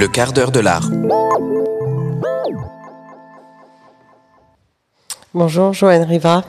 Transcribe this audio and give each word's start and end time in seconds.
Le 0.00 0.08
quart 0.08 0.32
d'heure 0.32 0.50
de 0.50 0.60
l'art. 0.60 0.88
Bonjour 5.34 5.74
Joanne 5.74 6.04
Riva. 6.04 6.42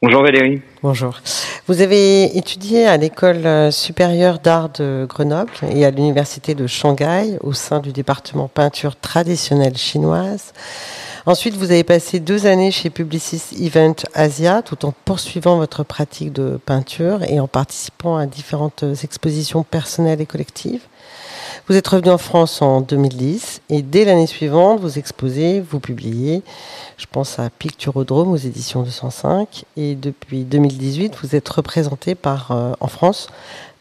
Bonjour 0.00 0.22
Valérie. 0.22 0.62
Bonjour. 0.82 1.20
Vous 1.66 1.82
avez 1.82 2.38
étudié 2.38 2.86
à 2.86 2.96
l'école 2.96 3.70
supérieure 3.70 4.38
d'art 4.38 4.70
de 4.70 5.04
Grenoble 5.06 5.52
et 5.70 5.84
à 5.84 5.90
l'université 5.90 6.54
de 6.54 6.66
Shanghai 6.66 7.36
au 7.42 7.52
sein 7.52 7.80
du 7.80 7.92
département 7.92 8.48
peinture 8.48 8.98
traditionnelle 8.98 9.76
chinoise. 9.76 10.54
Ensuite, 11.26 11.56
vous 11.56 11.72
avez 11.72 11.84
passé 11.84 12.20
deux 12.20 12.46
années 12.46 12.70
chez 12.70 12.88
Publicis 12.88 13.42
Event 13.60 13.96
Asia 14.14 14.62
tout 14.62 14.86
en 14.86 14.94
poursuivant 15.04 15.58
votre 15.58 15.84
pratique 15.84 16.32
de 16.32 16.58
peinture 16.64 17.22
et 17.28 17.38
en 17.38 17.48
participant 17.48 18.16
à 18.16 18.24
différentes 18.24 18.82
expositions 19.04 19.62
personnelles 19.62 20.22
et 20.22 20.26
collectives. 20.26 20.80
Vous 21.66 21.76
êtes 21.76 21.88
revenu 21.88 22.10
en 22.10 22.18
France 22.18 22.62
en 22.62 22.80
2010 22.80 23.60
et 23.68 23.82
dès 23.82 24.04
l'année 24.04 24.26
suivante, 24.26 24.80
vous 24.80 24.98
exposez, 24.98 25.60
vous 25.60 25.80
publiez, 25.80 26.42
je 26.96 27.06
pense 27.10 27.38
à 27.38 27.50
Picturodrome 27.50 28.30
aux 28.30 28.36
éditions 28.36 28.82
205 28.82 29.64
et 29.76 29.94
depuis 29.94 30.44
2018, 30.44 31.14
vous 31.22 31.34
êtes 31.34 31.48
représenté 31.48 32.14
par, 32.14 32.52
euh, 32.52 32.72
en 32.80 32.88
France 32.88 33.28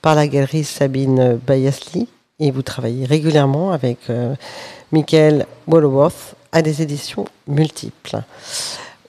par 0.01 0.15
la 0.15 0.27
galerie 0.27 0.63
Sabine 0.63 1.39
Bayasli 1.45 2.07
et 2.39 2.51
vous 2.51 2.61
travaillez 2.61 3.05
régulièrement 3.05 3.71
avec 3.71 3.99
euh, 4.09 4.35
Michael 4.91 5.45
Wallowworth 5.67 6.35
à 6.51 6.61
des 6.61 6.81
éditions 6.81 7.25
multiples. 7.47 8.21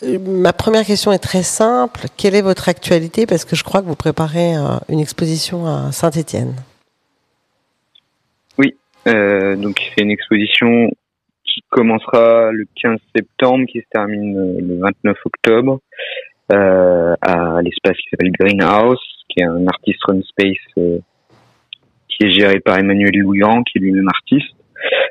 Euh, 0.05 0.19
ma 0.19 0.53
première 0.53 0.85
question 0.85 1.11
est 1.11 1.19
très 1.19 1.43
simple. 1.43 2.07
Quelle 2.17 2.35
est 2.35 2.43
votre 2.43 2.69
actualité? 2.69 3.27
Parce 3.27 3.45
que 3.45 3.57
je 3.57 3.65
crois 3.65 3.81
que 3.81 3.87
vous 3.87 3.97
préparez 3.97 4.55
une 4.89 5.01
exposition 5.01 5.67
à 5.67 5.91
Saint-Étienne. 5.91 6.55
Euh, 9.07 9.57
donc 9.57 9.81
c'est 9.95 10.03
une 10.03 10.11
exposition 10.11 10.91
qui 11.45 11.63
commencera 11.71 12.51
le 12.53 12.67
15 12.83 12.99
septembre, 13.15 13.67
qui 13.67 13.81
se 13.81 13.87
termine 13.91 14.37
euh, 14.37 14.61
le 14.61 14.79
29 14.81 15.17
octobre 15.25 15.81
euh, 16.53 17.15
à 17.23 17.61
l'espace 17.63 17.97
qui 17.97 18.09
s'appelle 18.11 18.33
Greenhouse, 18.33 19.01
qui 19.29 19.41
est 19.41 19.45
un 19.45 19.67
artist 19.67 19.99
run 20.05 20.21
space 20.23 21.03
qui 22.19 22.27
est 22.27 22.33
géré 22.33 22.61
par 22.61 22.79
Emmanuel 22.79 23.17
Louian, 23.17 23.63
qui 23.63 23.79
est 23.79 23.81
lui-même 23.81 24.09
artiste, 24.09 24.55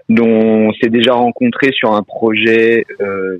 dont 0.09 0.27
on 0.27 0.73
s'est 0.73 0.89
déjà 0.89 1.13
rencontré 1.13 1.71
sur 1.71 1.93
un 1.93 2.03
projet 2.03 2.85
euh, 3.01 3.39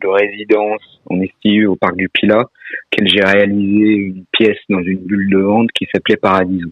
de 0.00 0.08
résidence 0.08 1.00
en 1.08 1.20
estive 1.20 1.70
au 1.70 1.76
parc 1.76 1.96
du 1.96 2.08
Pilat, 2.08 2.44
qu'elle 2.90 3.08
j'ai 3.08 3.20
réalisé 3.20 3.94
une 3.94 4.24
pièce 4.32 4.58
dans 4.68 4.82
une 4.82 4.98
bulle 4.98 5.30
de 5.30 5.38
vente 5.38 5.70
qui 5.72 5.86
s'appelait 5.92 6.16
Paradiso. 6.16 6.68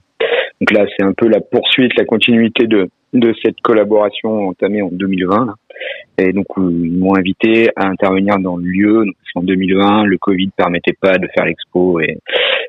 Donc 0.60 0.70
là, 0.70 0.86
c'est 0.96 1.04
un 1.04 1.12
peu 1.12 1.28
la 1.28 1.40
poursuite, 1.40 1.96
la 1.96 2.04
continuité 2.04 2.66
de 2.66 2.88
de 3.14 3.32
cette 3.42 3.60
collaboration 3.62 4.48
entamée 4.48 4.82
en 4.82 4.90
2020. 4.90 5.54
Et 6.18 6.32
donc, 6.32 6.46
euh, 6.58 6.70
ils 6.70 6.98
m'ont 6.98 7.16
invité 7.16 7.70
à 7.76 7.86
intervenir 7.86 8.38
dans 8.38 8.56
le 8.56 8.64
lieu. 8.64 9.04
Donc, 9.04 9.14
en 9.36 9.42
2020, 9.42 10.04
le 10.04 10.18
Covid 10.18 10.50
permettait 10.56 10.96
pas 11.00 11.16
de 11.16 11.26
faire 11.34 11.44
l'expo. 11.44 12.00
Et 12.00 12.18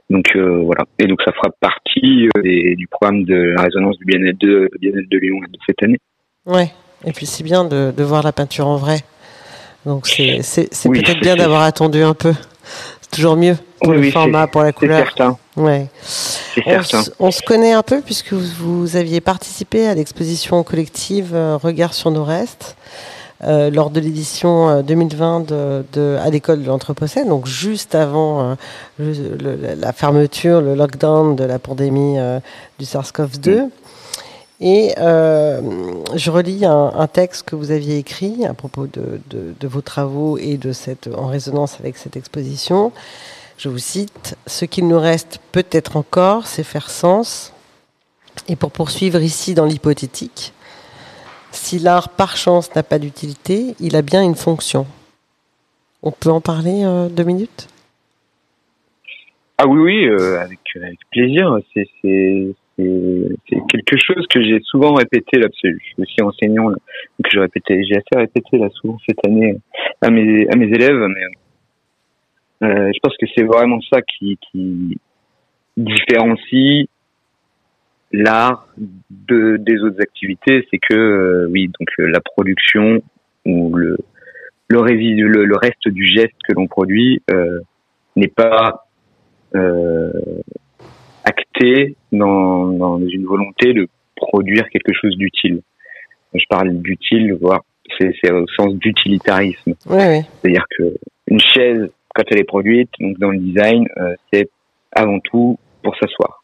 donc, 0.10 0.26
euh, 0.36 0.62
voilà. 0.64 0.86
Et 1.00 1.08
donc, 1.08 1.22
ça 1.24 1.32
fera 1.32 1.50
partie 1.60 2.30
euh, 2.38 2.76
du 2.76 2.88
programme 2.88 3.24
de 3.24 3.54
la 3.56 3.64
résonance 3.64 3.98
du 3.98 4.06
bien-être 4.06 4.38
de, 4.40 4.70
bien 4.80 4.92
de 4.92 5.18
Lyon 5.18 5.38
de 5.42 5.58
cette 5.68 5.82
année. 5.84 5.98
Ouais. 6.46 6.70
Et 7.06 7.12
puis, 7.12 7.26
c'est 7.26 7.44
bien 7.44 7.66
de, 7.66 7.92
de, 7.92 8.04
voir 8.04 8.24
la 8.24 8.32
peinture 8.32 8.68
en 8.68 8.78
vrai. 8.78 8.98
Donc, 9.86 10.08
c'est 10.08 10.40
peut-être 10.84 11.22
bien 11.22 11.36
d'avoir 11.36 11.62
attendu 11.62 12.02
un 12.02 12.16
peu. 12.16 12.34
C'est 13.02 13.12
toujours 13.12 13.36
mieux 13.36 13.56
le 13.94 14.12
format, 14.12 14.48
pour 14.48 14.62
la 14.62 14.72
couleur. 14.72 15.06
Certain. 15.06 15.38
Ouais. 15.56 15.88
On, 16.66 16.82
on, 17.20 17.32
se 17.32 17.42
connaît 17.42 17.72
un 17.72 17.84
peu 17.84 18.02
puisque 18.02 18.34
vous, 18.34 18.96
aviez 18.98 19.22
participé 19.22 19.88
à 19.88 19.96
l'exposition 19.96 20.64
collective 20.64 21.32
euh, 21.34 21.58
Regard 21.58 21.94
sur 21.94 22.12
nos 22.12 22.26
restes 22.26 22.76
euh, 23.44 23.70
lors 23.70 23.90
de 23.90 24.02
l'édition 24.02 24.82
2020 24.82 25.52
euh, 25.52 25.82
de, 25.94 26.00
de, 26.00 26.18
à 26.22 26.30
l'école 26.30 26.62
de 26.62 26.68
l'Anthropocène, 26.68 27.30
donc 27.30 27.48
juste 27.48 27.96
avant 27.96 28.58
le, 29.00 29.76
la 29.78 29.94
fermeture, 29.94 30.60
le 30.60 30.76
lockdown 30.76 31.36
de 31.36 31.46
la 31.46 31.60
pandémie 31.60 32.18
du 32.80 32.86
SARS-CoV-2. 32.86 33.70
Et 34.62 34.94
je 34.98 36.32
relis 36.32 36.66
un, 36.66 36.92
un, 36.96 37.08
texte 37.08 37.44
que 37.44 37.56
vous 37.56 37.72
aviez 37.72 37.98
écrit 37.98 38.46
à 38.46 38.54
propos 38.54 38.88
de, 38.88 39.20
de, 39.30 39.54
de, 39.58 39.68
vos 39.68 39.82
travaux 39.82 40.38
et 40.38 40.58
de 40.58 40.72
cette, 40.72 41.10
en 41.14 41.28
résonance 41.28 41.78
avec 41.80 41.98
cette 41.98 42.16
exposition. 42.16 42.94
Je 43.58 43.70
vous 43.70 43.78
cite, 43.78 44.38
Ce 44.48 44.66
qu'il 44.66 44.88
nous 44.88 45.00
reste 45.00 45.40
peut-être 45.52 45.96
encore, 45.96 46.46
c'est 46.46 46.64
faire 46.64 46.90
sens. 46.90 47.54
Et 48.50 48.56
pour 48.56 48.72
poursuivre 48.72 49.22
ici 49.22 49.54
dans 49.54 49.66
l'hypothétique, 49.66 50.54
si 51.52 51.80
l'art 51.80 52.10
par 52.10 52.36
chance 52.36 52.76
n'a 52.76 52.84
pas 52.84 53.00
d'utilité, 53.00 53.76
il 53.80 53.96
a 53.96 54.02
bien 54.02 54.22
une 54.22 54.36
fonction. 54.36 54.86
On 56.04 56.12
peut 56.12 56.30
en 56.30 56.42
parler 56.42 56.84
euh, 56.84 57.08
deux 57.08 57.24
minutes? 57.24 57.70
Ah 59.58 59.68
oui, 59.68 59.80
oui, 59.80 60.06
euh, 60.06 60.42
avec, 60.42 60.60
plaisir. 61.12 61.58
C'est 61.72 61.96
quelque 62.78 63.96
chose 63.98 64.28
que 64.30 64.44
j'ai 64.44 64.60
souvent 64.64 64.96
répété 64.96 65.40
là, 65.40 65.48
je 65.64 65.70
suis 65.70 65.96
aussi 65.98 66.22
enseignant, 66.22 66.66
donc 66.72 66.78
j'ai 67.32 67.40
assez 67.40 68.18
répété 68.18 68.58
là 68.58 68.68
souvent 68.74 68.98
cette 69.08 69.26
année 69.26 69.56
à 70.02 70.10
mes, 70.10 70.46
élèves, 70.52 71.08
euh, 72.64 72.92
je 72.94 73.00
pense 73.02 73.16
que 73.18 73.26
c'est 73.36 73.44
vraiment 73.44 73.80
ça 73.92 74.02
qui, 74.02 74.38
qui 74.52 74.98
différencie 75.78 76.88
l'art 78.12 78.68
de 79.10 79.58
des 79.58 79.80
autres 79.82 80.02
activités, 80.02 80.66
c'est 80.72 80.78
que 80.78 80.94
euh, 80.94 81.48
oui, 81.52 81.68
donc 81.68 81.90
euh, 82.00 82.08
la 82.08 82.22
production 82.22 83.02
ou 83.46 83.76
le 83.76 83.98
le, 84.68 84.82
le, 84.82 85.46
le 85.46 85.58
reste 85.58 85.88
du 85.88 86.08
geste 86.08 86.36
que 86.48 86.54
l'on 86.54 86.68
produit 86.68 87.22
euh, 87.32 87.60
n'est 88.16 88.28
pas 88.28 88.88
euh, 89.56 90.12
acté 91.24 91.96
dans, 92.12 92.68
dans 92.70 93.00
une 93.00 93.26
volonté 93.26 93.74
de 93.74 93.88
produire 94.16 94.68
quelque 94.70 94.94
chose 94.94 95.16
d'utile. 95.18 95.62
Je 96.34 96.44
parle 96.50 96.78
d'utile, 96.82 97.34
voire 97.34 97.62
c'est 98.00 98.32
au 98.32 98.48
sens 98.48 98.74
d'utilitarisme. 98.76 99.74
Oui, 99.88 100.04
oui. 100.08 100.22
C'est-à-dire 100.42 100.66
que 100.78 100.96
une 101.28 101.40
chaise 101.40 101.90
quand 102.16 102.24
elle 102.32 102.40
est 102.40 102.46
produite, 102.46 102.90
donc 103.00 103.20
dans 103.20 103.30
le 103.30 103.38
design, 103.38 103.86
euh, 103.98 104.16
c'est 104.32 104.50
avant 104.92 105.20
tout 105.20 105.60
pour 105.84 105.96
s'asseoir. 105.98 106.44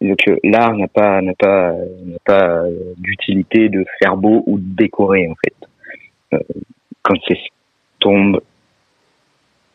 Donc 0.00 0.18
euh, 0.26 0.36
l'art 0.42 0.74
n'a 0.74 0.88
pas 0.88 1.20
n'a 1.20 1.34
pas 1.34 1.72
n'a 1.72 2.18
pas 2.24 2.64
euh, 2.64 2.94
d'utilité 2.96 3.68
de 3.68 3.84
faire 4.00 4.16
beau 4.16 4.42
ou 4.46 4.58
de 4.58 4.74
décorer 4.76 5.28
en 5.28 5.34
fait. 5.44 6.40
quand 7.02 7.14
c'est 7.28 7.38
tombe 8.00 8.40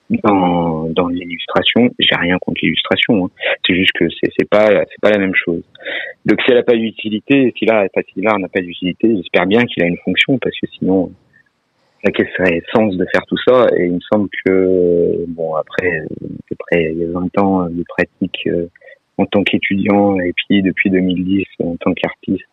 dans 0.09 0.89
dans 0.89 1.07
l'illustration, 1.07 1.93
j'ai 1.99 2.15
rien 2.15 2.37
contre 2.39 2.59
l'illustration. 2.63 3.25
Hein. 3.25 3.29
C'est 3.65 3.75
juste 3.75 3.93
que 3.93 4.09
c'est 4.09 4.31
c'est 4.37 4.49
pas 4.49 4.67
c'est 4.67 5.01
pas 5.01 5.11
la 5.11 5.19
même 5.19 5.35
chose. 5.35 5.63
Donc 6.25 6.41
si 6.41 6.51
elle 6.51 6.57
n'a 6.57 6.63
pas 6.63 6.75
d'utilité, 6.75 7.53
si 7.57 7.65
l'art 7.65 7.85
si 8.13 8.21
l'art 8.21 8.39
n'a 8.39 8.49
pas 8.49 8.61
d'utilité, 8.61 9.15
j'espère 9.15 9.45
bien 9.45 9.63
qu'il 9.65 9.83
a 9.83 9.85
une 9.85 9.97
fonction 9.97 10.39
parce 10.39 10.55
que 10.59 10.67
sinon 10.77 11.11
quel 12.03 12.27
serait 12.37 12.55
le 12.55 12.63
sens 12.73 12.95
de 12.95 13.05
faire 13.11 13.25
tout 13.27 13.37
ça? 13.47 13.67
Et 13.77 13.85
il 13.85 13.93
me 13.93 13.99
semble 14.11 14.29
que, 14.45 15.25
bon, 15.27 15.55
après, 15.55 16.03
après 16.51 16.91
il 16.93 16.99
y 16.99 17.03
a 17.03 17.07
20 17.11 17.37
ans 17.39 17.69
de 17.69 17.83
pratique 17.87 18.47
euh, 18.47 18.67
en 19.17 19.25
tant 19.25 19.43
qu'étudiant 19.43 20.19
et 20.19 20.33
puis 20.33 20.61
depuis 20.61 20.89
2010 20.89 21.43
en 21.63 21.75
tant 21.77 21.93
qu'artiste, 21.93 22.45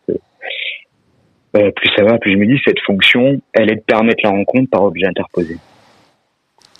euh, 1.55 1.71
plus 1.71 1.89
ça 1.95 2.03
va, 2.03 2.17
plus 2.17 2.33
je 2.33 2.37
me 2.37 2.45
dis 2.45 2.59
cette 2.65 2.79
fonction, 2.81 3.39
elle 3.53 3.71
est 3.71 3.75
de 3.75 3.81
permettre 3.81 4.21
la 4.23 4.31
rencontre 4.31 4.69
par 4.69 4.83
objet 4.83 5.05
interposé. 5.05 5.57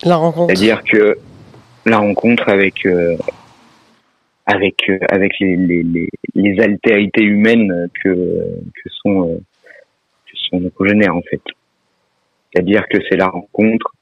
La 0.03 0.17
rencontre. 0.17 0.53
C'est-à-dire 0.53 0.83
que 0.83 1.17
la 1.85 1.99
rencontre 1.99 2.49
avec 2.49 2.85
euh, 2.85 3.15
avec 4.45 4.89
avec 5.09 5.39
les, 5.39 5.55
les, 5.55 5.83
les, 5.83 6.09
les, 6.33 6.59
altérités 6.61 7.23
humaines 7.23 7.89
que 8.03 8.09
que 8.13 8.89
sont 8.89 9.39
que 10.25 10.37
sont 10.49 10.59
nos 10.59 10.69
congénères 10.71 11.15
en 11.15 11.21
fait. 11.21 11.41
C'est-à-dire 12.55 12.87
que 12.89 12.97
c'est 13.09 13.17
la 13.17 13.27
rencontre 13.27 13.93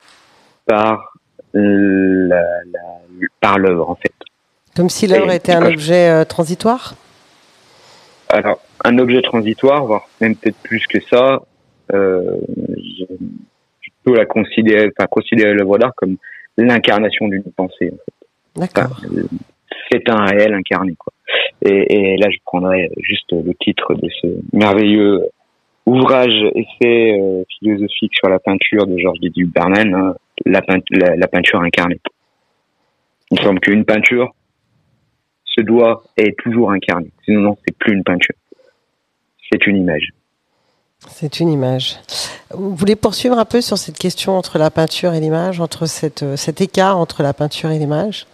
par 0.67 1.13
la, 1.53 2.41
la, 2.71 2.79
par 3.41 3.57
l'œuvre 3.57 3.89
en 3.89 3.95
fait. 3.95 4.13
Comme 4.75 4.89
si 4.89 5.07
l'œuvre 5.07 5.31
était 5.31 5.53
un 5.53 5.65
objet 5.65 6.09
euh, 6.09 6.23
transitoire? 6.23 6.93
Alors 8.29 8.59
un 8.83 8.97
objet 8.99 9.21
transitoire, 9.21 9.85
voire 9.85 10.07
même 10.21 10.35
peut-être 10.35 10.57
plus 10.57 10.85
que 10.87 10.99
ça. 11.01 11.41
Euh, 11.93 12.37
je, 12.77 13.05
peux 14.03 14.17
la 14.17 14.25
considérer, 14.25 14.91
enfin 14.97 15.07
considérer 15.07 15.53
l'œuvre 15.53 15.77
d'art 15.77 15.93
comme 15.95 16.17
l'incarnation 16.57 17.27
d'une 17.29 17.43
pensée. 17.43 17.91
En 17.91 17.97
fait. 18.03 18.59
D'accord. 18.59 19.01
c'est 19.89 20.09
un 20.09 20.25
réel 20.25 20.53
incarné 20.53 20.93
quoi. 20.95 21.13
Et, 21.61 22.13
et, 22.13 22.17
là 22.17 22.29
je 22.29 22.37
prendrais 22.45 22.91
juste 22.97 23.31
le 23.31 23.53
titre 23.55 23.95
de 23.95 24.09
ce 24.21 24.27
merveilleux 24.51 25.29
ouvrage 25.85 26.33
essai 26.55 27.19
euh, 27.19 27.43
philosophique 27.59 28.13
sur 28.15 28.29
la 28.29 28.39
peinture 28.39 28.87
de 28.87 28.97
Georges 28.97 29.19
Didier 29.19 29.45
Bernan, 29.45 29.93
hein, 29.93 30.15
la, 30.45 30.61
peinture 31.27 31.61
incarnée. 31.61 31.99
Il 33.31 33.39
me 33.39 33.43
semble 33.43 33.59
qu'une 33.59 33.85
peinture 33.85 34.33
se 35.45 35.61
doit 35.61 36.03
être 36.17 36.35
toujours 36.37 36.71
incarnée. 36.71 37.11
Sinon, 37.25 37.41
non, 37.41 37.57
c'est 37.65 37.77
plus 37.77 37.93
une 37.93 38.03
peinture. 38.03 38.35
c'est 39.51 39.67
une 39.67 39.77
image. 39.77 40.09
C'est 41.09 41.39
une 41.41 41.49
image. 41.49 41.97
Vous 42.51 42.75
voulez 42.75 42.95
poursuivre 42.95 43.37
un 43.37 43.45
peu 43.45 43.59
sur 43.59 43.77
cette 43.77 43.97
question 43.97 44.37
entre 44.37 44.57
la 44.57 44.71
peinture 44.71 45.13
et 45.13 45.19
l'image, 45.19 45.59
entre 45.59 45.85
cette, 45.85 46.37
cet 46.37 46.61
écart 46.61 46.97
entre 46.97 47.23
la 47.23 47.33
peinture 47.33 47.71
et 47.71 47.77
l'image? 47.77 48.25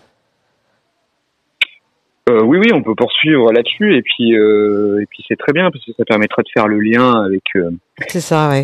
Euh, 2.29 2.43
oui, 2.43 2.59
oui, 2.59 2.71
on 2.73 2.83
peut 2.83 2.95
poursuivre 2.95 3.51
là-dessus 3.51 3.95
et 3.95 4.01
puis 4.01 4.35
euh, 4.35 5.01
et 5.01 5.05
puis 5.07 5.23
c'est 5.27 5.37
très 5.37 5.51
bien 5.51 5.71
parce 5.71 5.83
que 5.83 5.91
ça 5.93 6.05
permettra 6.05 6.43
de 6.43 6.49
faire 6.53 6.67
le 6.67 6.79
lien 6.79 7.23
avec. 7.23 7.41
Euh, 7.55 7.71
c'est 8.07 8.19
ça, 8.19 8.49
ouais. 8.49 8.63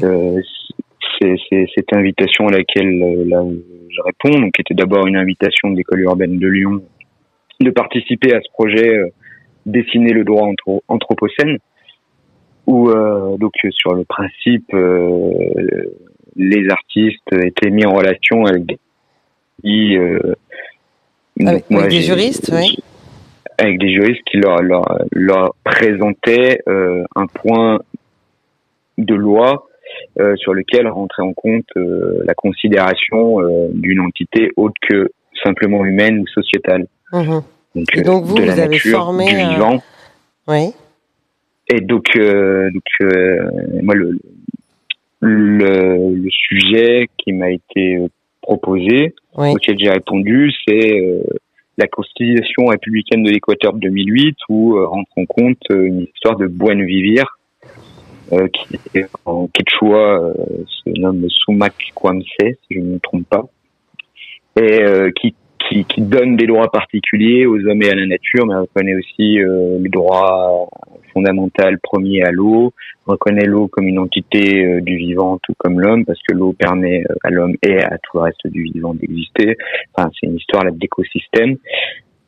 c'est 1.20 1.66
cette 1.74 1.94
invitation 1.94 2.48
à 2.48 2.52
laquelle 2.52 3.00
là, 3.28 3.44
je 3.90 4.02
réponds, 4.02 4.40
donc 4.40 4.54
qui 4.54 4.62
était 4.62 4.76
d'abord 4.76 5.08
une 5.08 5.18
invitation 5.18 5.72
de 5.72 5.78
l'école 5.78 6.02
urbaine 6.02 6.38
de 6.38 6.48
Lyon 6.48 6.82
de 7.60 7.72
participer 7.72 8.36
à 8.36 8.42
ce 8.42 8.52
projet 8.52 9.00
dessiner 9.66 10.12
le 10.12 10.24
droit 10.26 10.50
anthropocène 10.88 11.58
où 12.68 12.92
donc 13.40 13.54
sur 13.72 13.94
le 13.94 14.04
principe 14.04 14.76
les 16.36 16.70
artistes 16.70 17.32
étaient 17.32 17.70
mis 17.70 17.86
en 17.86 17.94
relation 17.94 18.46
avec 18.46 18.66
des 18.66 19.98
avec, 21.40 21.66
avec 21.72 21.90
des 21.90 22.02
juristes, 22.02 22.52
oui 22.54 22.78
avec 23.58 23.80
des 23.80 23.94
juristes 23.94 24.22
qui 24.26 24.38
leur, 24.38 24.62
leur, 24.62 24.84
leur 25.12 25.56
présentaient 25.64 26.62
euh, 26.68 27.04
un 27.16 27.28
point 27.28 27.80
de 28.98 29.16
loi 29.16 29.68
euh, 30.20 30.36
sur 30.38 30.54
lequel 30.54 30.88
rentrait 30.88 31.24
en 31.24 31.34
compte 31.34 31.66
euh, 31.78 32.24
la 32.26 32.34
considération 32.34 33.42
euh, 33.42 33.68
d'une 33.74 34.00
entité 34.00 34.52
autre 34.56 34.76
que 34.88 35.10
simplement 35.44 35.86
humaine 35.86 36.20
ou 36.20 36.28
sociétale. 36.28 36.88
Mmh. 37.12 37.40
Donc, 37.76 37.98
Et 37.98 38.02
donc 38.02 38.24
vous, 38.24 38.36
de 38.36 38.44
la 38.44 38.54
vous 38.54 38.60
avez 38.60 38.80
formé 38.80 39.26
du 39.26 39.36
vivant. 39.36 39.84
Oui. 40.48 40.74
Et 41.68 41.82
donc, 41.82 42.06
donc 42.16 43.12
moi 43.82 43.96
le, 43.96 44.20
le, 45.20 46.16
le 46.16 46.30
sujet 46.30 47.10
qui 47.18 47.34
m'a 47.34 47.50
été 47.50 47.98
proposé, 48.42 49.16
oui. 49.36 49.52
auquel 49.52 49.78
j'ai 49.80 49.90
répondu, 49.90 50.54
c'est 50.68 51.02
la 51.78 51.88
Constitution 51.88 52.68
républicaine 52.68 53.24
de 53.24 53.32
l'Équateur 53.32 53.74
de 53.74 53.80
2008 53.80 54.38
où 54.50 54.78
euh, 54.78 54.88
rentre 54.88 55.12
en 55.18 55.26
compte 55.26 55.62
euh, 55.72 55.86
une 55.86 56.02
histoire 56.02 56.38
de 56.38 56.48
Buen 56.48 56.84
Vivir 56.84 57.38
euh, 58.34 58.48
qui 58.48 58.80
en 59.26 59.48
quechua 59.48 60.20
euh, 60.20 60.34
se 60.68 60.90
nomme 61.00 61.26
Sumac 61.30 61.76
Kwamse 61.94 62.26
si 62.40 62.56
je 62.72 62.80
ne 62.80 62.94
me 62.94 63.00
trompe 63.00 63.28
pas 63.30 63.46
et 64.58 65.12
qui, 65.20 65.36
qui, 65.68 65.86
qui 65.86 66.02
donne 66.02 66.36
des 66.36 66.48
droits 66.48 66.72
particuliers 66.72 67.46
aux 67.46 67.60
hommes 67.66 67.82
et 67.82 67.90
à 67.90 67.96
la 67.96 68.06
nature 68.06 68.46
mais 68.46 68.56
reconnaît 68.56 68.96
aussi 68.96 69.38
les 69.38 69.90
droits 69.90 70.70
fondamental 71.16 71.80
premier 71.80 72.24
à 72.24 72.32
l'eau, 72.32 72.74
reconnaît 73.08 73.46
l'eau 73.46 73.68
comme 73.68 73.88
une 73.88 74.00
entité 74.00 74.66
euh, 74.66 74.82
du 74.82 74.98
vivant 74.98 75.40
tout 75.42 75.54
comme 75.58 75.80
l'homme, 75.80 76.06
parce 76.06 76.20
que 76.28 76.36
l'eau 76.36 76.54
permet 76.54 77.04
euh, 77.10 77.16
à 77.24 77.30
l'homme 77.30 77.56
et 77.64 77.80
à 77.80 77.98
tout 77.98 78.18
le 78.18 78.22
reste 78.22 78.46
du 78.48 78.64
vivant 78.64 78.94
d'exister. 78.94 79.58
Enfin, 79.94 80.12
c'est 80.20 80.28
une 80.28 80.36
histoire 80.36 80.66
d'écosystème. 80.72 81.56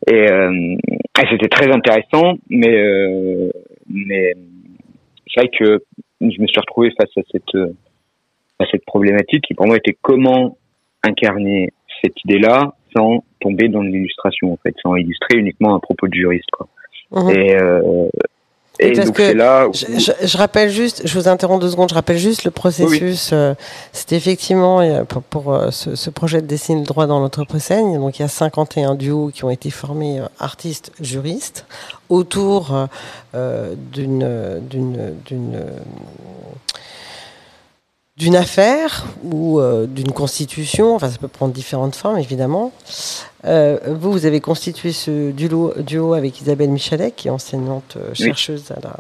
Et, 0.10 0.31
euh, 0.31 0.75
c'était 1.30 1.50
très 1.50 1.69
intéressant, 1.69 2.38
mais 2.50 3.50
mais 3.90 4.33
c'est 5.28 5.42
vrai 5.42 5.50
que 5.50 5.83
je 6.22 6.42
me 6.42 6.48
suis 6.48 6.60
retrouvé 6.60 6.92
face 6.92 7.10
à 7.18 7.22
cette 7.31 7.74
à 8.60 8.66
cette 8.72 8.86
problématique 8.86 9.44
qui 9.44 9.56
pour 9.56 9.66
moi 9.66 9.78
était 9.78 9.98
comment 10.00 10.57
incarner 11.04 11.72
cette 12.01 12.24
idée-là 12.24 12.75
sans 12.98 13.24
tomber 13.40 13.70
dans 13.70 13.82
l'illustration 13.82 14.54
en 14.54 14.58
fait, 14.58 14.74
sans 14.82 14.96
illustrer 14.96 15.38
uniquement 15.38 15.76
un 15.76 15.80
propos 15.80 16.08
de 16.08 16.14
juriste 16.14 16.50
quoi. 16.52 16.68
Mmh. 17.12 17.30
Et, 17.30 17.56
euh, 17.56 18.10
et 18.80 18.92
donc 18.92 19.16
c'est 19.18 19.34
là 19.34 19.68
je, 19.72 20.38
rappelle 20.38 20.70
juste, 20.70 21.02
je 21.06 21.18
vous 21.18 21.28
interromps 21.28 21.62
deux 21.62 21.72
secondes, 21.72 21.90
je 21.90 21.96
rappelle 21.96 22.18
juste 22.18 22.44
le 22.44 22.52
processus. 22.52 23.32
Euh, 23.34 23.56
c'est 23.92 24.12
effectivement 24.12 24.82
euh, 24.82 25.04
pour, 25.04 25.24
pour 25.24 25.54
euh, 25.54 25.72
ce, 25.72 25.96
ce, 25.96 26.10
projet 26.10 26.42
de 26.42 26.48
dessiner 26.48 26.82
le 26.82 26.86
droit 26.86 27.08
dans 27.08 27.20
l'Anthropocène. 27.20 27.98
Donc 27.98 28.20
il 28.20 28.22
y 28.22 28.26
a 28.26 28.28
51 28.28 28.96
duos 28.96 29.32
qui 29.34 29.44
ont 29.44 29.50
été 29.50 29.72
formés 29.72 30.22
artistes 30.40 30.92
juristes 31.02 31.66
autour 32.10 32.88
d'une 33.34 34.62
d'une 34.70 35.16
d'une 35.26 35.60
d'une 38.18 38.36
affaire 38.36 39.06
ou 39.24 39.60
euh, 39.60 39.86
d'une 39.86 40.12
constitution, 40.12 40.96
enfin 40.96 41.10
ça 41.10 41.18
peut 41.19 41.28
prendre 41.28 41.54
différentes 41.54 41.96
formes 41.96 42.18
évidemment. 42.18 42.72
Euh, 43.46 43.78
vous, 43.88 44.12
vous 44.12 44.25
avez 44.25 44.42
constitué 44.42 44.92
ce 44.92 45.31
duo, 45.31 45.74
duo 45.78 46.14
avec 46.14 46.42
Isabelle 46.42 46.72
Michalet, 46.72 47.12
qui 47.12 47.28
est 47.28 47.31
enseignante 47.31 47.96
euh, 47.98 48.14
chercheuse 48.16 48.72
à 48.72 48.80
la 48.81 48.96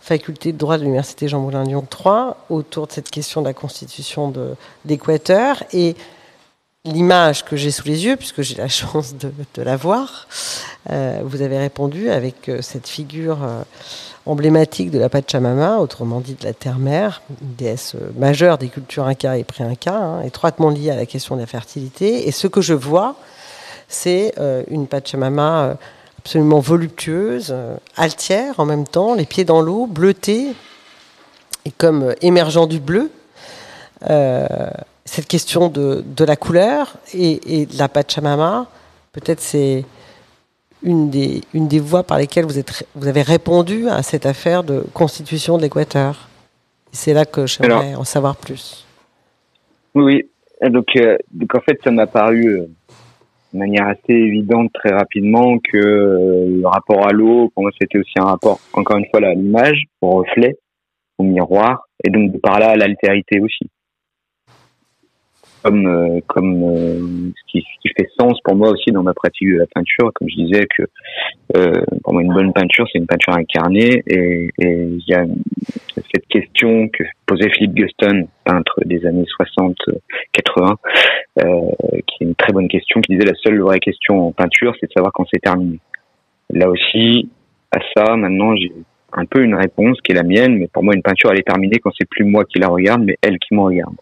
faculté 0.00 0.52
de 0.52 0.58
droit 0.58 0.78
de 0.78 0.84
l'Université 0.84 1.26
Jean 1.26 1.40
Moulin 1.40 1.64
Lyon 1.64 1.84
3, 1.88 2.46
autour 2.48 2.86
de 2.86 2.92
cette 2.92 3.10
question 3.10 3.42
de 3.42 3.46
la 3.46 3.54
constitution 3.54 4.30
de 4.30 4.54
l'Équateur. 4.86 5.64
Et 5.72 5.96
l'image 6.84 7.44
que 7.44 7.56
j'ai 7.56 7.70
sous 7.70 7.86
les 7.86 8.04
yeux, 8.04 8.16
puisque 8.16 8.42
j'ai 8.42 8.56
la 8.56 8.68
chance 8.80 9.14
de, 9.14 9.62
la 9.62 9.76
voir, 9.76 10.28
vous 10.88 11.42
avez 11.42 11.58
répondu 11.58 12.10
avec 12.10 12.50
cette 12.60 12.88
figure 12.88 13.38
emblématique 14.26 14.90
de 14.90 14.98
la 14.98 15.08
Pachamama, 15.08 15.78
autrement 15.78 16.20
dit 16.20 16.34
de 16.34 16.44
la 16.44 16.52
terre-mère, 16.52 17.22
une 17.42 17.54
déesse 17.54 17.96
majeure 18.16 18.58
des 18.58 18.68
cultures 18.68 19.06
inca 19.06 19.38
et 19.38 19.44
pré-inca, 19.44 19.94
hein, 19.94 20.22
étroitement 20.22 20.70
liée 20.70 20.90
à 20.90 20.96
la 20.96 21.06
question 21.06 21.36
de 21.36 21.40
la 21.40 21.46
fertilité. 21.46 22.28
Et 22.28 22.32
ce 22.32 22.46
que 22.46 22.60
je 22.60 22.74
vois, 22.74 23.16
c'est 23.88 24.34
euh, 24.38 24.62
une 24.68 24.86
Pachamama 24.86 25.62
euh, 25.62 25.74
absolument 26.18 26.60
voluptueuse, 26.60 27.48
euh, 27.50 27.76
altière 27.96 28.60
en 28.60 28.66
même 28.66 28.86
temps, 28.86 29.14
les 29.14 29.26
pieds 29.26 29.44
dans 29.44 29.62
l'eau, 29.62 29.86
bleutée, 29.86 30.54
et 31.64 31.70
comme 31.70 32.14
émergeant 32.22 32.66
du 32.66 32.80
bleu. 32.80 33.10
Cette 35.10 35.26
question 35.26 35.68
de, 35.68 36.04
de 36.06 36.24
la 36.24 36.36
couleur 36.36 36.94
et, 37.14 37.62
et, 37.62 37.66
de 37.66 37.76
la 37.76 37.88
Pachamama, 37.88 38.68
peut-être 39.12 39.40
c'est 39.40 39.84
une 40.84 41.10
des, 41.10 41.40
une 41.52 41.66
des 41.66 41.80
voies 41.80 42.04
par 42.04 42.16
lesquelles 42.16 42.44
vous, 42.44 42.60
êtes, 42.60 42.86
vous 42.94 43.08
avez 43.08 43.22
répondu 43.22 43.88
à 43.88 44.04
cette 44.04 44.24
affaire 44.24 44.62
de 44.62 44.84
constitution 44.94 45.56
de 45.56 45.62
l'Équateur. 45.62 46.28
C'est 46.92 47.12
là 47.12 47.24
que 47.24 47.44
j'aimerais 47.44 47.96
en 47.96 48.04
savoir 48.04 48.36
plus. 48.36 48.86
Oui, 49.96 50.28
donc, 50.62 50.86
euh, 50.94 51.16
donc 51.32 51.56
en 51.56 51.60
fait, 51.60 51.80
ça 51.82 51.90
m'a 51.90 52.06
paru 52.06 52.46
euh, 52.46 52.66
de 53.52 53.58
manière 53.58 53.88
assez 53.88 54.14
évidente 54.14 54.70
très 54.72 54.90
rapidement 54.90 55.58
que 55.58 55.76
euh, 55.76 56.60
le 56.60 56.66
rapport 56.68 57.04
à 57.08 57.10
l'eau, 57.10 57.50
pour 57.52 57.64
moi, 57.64 57.72
c'était 57.80 57.98
aussi 57.98 58.14
un 58.16 58.26
rapport, 58.26 58.60
encore 58.74 58.98
une 58.98 59.06
fois, 59.10 59.26
à 59.26 59.34
l'image, 59.34 59.86
au 60.02 60.10
reflet, 60.10 60.54
au 61.18 61.24
miroir, 61.24 61.88
et 62.04 62.10
donc 62.10 62.40
par 62.40 62.60
là 62.60 62.70
à 62.70 62.76
l'altérité 62.76 63.40
aussi 63.40 63.68
comme 65.62 65.86
euh, 65.86 66.20
comme 66.26 66.62
euh, 66.62 67.30
ce, 67.36 67.50
qui, 67.50 67.60
ce, 67.60 67.80
qui, 67.80 67.88
fait 67.96 68.08
sens 68.18 68.38
pour 68.44 68.54
moi 68.56 68.70
aussi 68.70 68.90
dans 68.90 69.02
ma 69.02 69.14
pratique 69.14 69.48
de 69.48 69.58
la 69.58 69.66
peinture. 69.66 70.10
Comme 70.14 70.28
je 70.28 70.36
disais 70.36 70.66
que 70.66 70.82
euh, 71.56 71.72
pour 72.02 72.12
moi 72.12 72.22
une 72.22 72.32
bonne 72.32 72.52
peinture 72.52 72.86
c'est 72.92 72.98
une 72.98 73.06
peinture 73.06 73.34
incarnée. 73.34 74.02
Et 74.06 74.50
il 74.58 75.02
y 75.06 75.14
a 75.14 75.24
cette 75.94 76.26
question 76.28 76.88
que 76.88 77.04
posait 77.26 77.50
Philippe 77.50 77.74
Guston 77.74 78.28
peintre 78.44 78.80
des 78.84 79.04
années 79.06 79.26
60 79.26 79.76
80 80.32 80.76
euh, 81.38 81.44
qui 82.06 82.24
est 82.24 82.26
une 82.26 82.34
très 82.34 82.52
bonne 82.52 82.68
question 82.68 83.00
qui 83.00 83.12
disait 83.12 83.26
la 83.26 83.36
seule 83.42 83.60
vraie 83.60 83.80
question 83.80 84.28
en 84.28 84.32
peinture 84.32 84.74
c'est 84.80 84.86
de 84.86 84.92
savoir 84.92 85.12
quand 85.12 85.26
c'est 85.32 85.40
terminé. 85.40 85.78
Là 86.50 86.68
aussi 86.68 87.28
à 87.72 87.78
ça 87.96 88.16
maintenant 88.16 88.56
j'ai 88.56 88.72
un 89.12 89.24
peu 89.24 89.42
une 89.42 89.54
réponse 89.54 90.00
qui 90.02 90.12
est 90.12 90.14
la 90.14 90.22
mienne 90.22 90.56
mais 90.56 90.68
pour 90.68 90.82
moi 90.82 90.94
une 90.94 91.02
peinture 91.02 91.30
elle 91.32 91.40
est 91.40 91.46
terminée 91.46 91.78
quand 91.78 91.90
c'est 91.98 92.08
plus 92.08 92.24
moi 92.24 92.44
qui 92.44 92.58
la 92.58 92.68
regarde 92.68 93.02
mais 93.04 93.16
elle 93.22 93.38
qui 93.38 93.54
me 93.54 93.60
regarde 93.60 93.94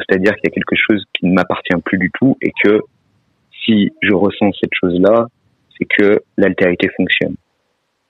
c'est-à-dire 0.00 0.34
qu'il 0.36 0.44
y 0.44 0.52
a 0.52 0.54
quelque 0.54 0.76
chose 0.76 1.04
qui 1.12 1.26
ne 1.26 1.34
m'appartient 1.34 1.76
plus 1.84 1.98
du 1.98 2.10
tout 2.10 2.36
et 2.40 2.52
que 2.62 2.80
si 3.64 3.92
je 4.02 4.14
ressens 4.14 4.50
cette 4.60 4.74
chose-là, 4.80 5.26
c'est 5.78 5.84
que 5.84 6.22
l'altérité 6.36 6.88
fonctionne. 6.96 7.34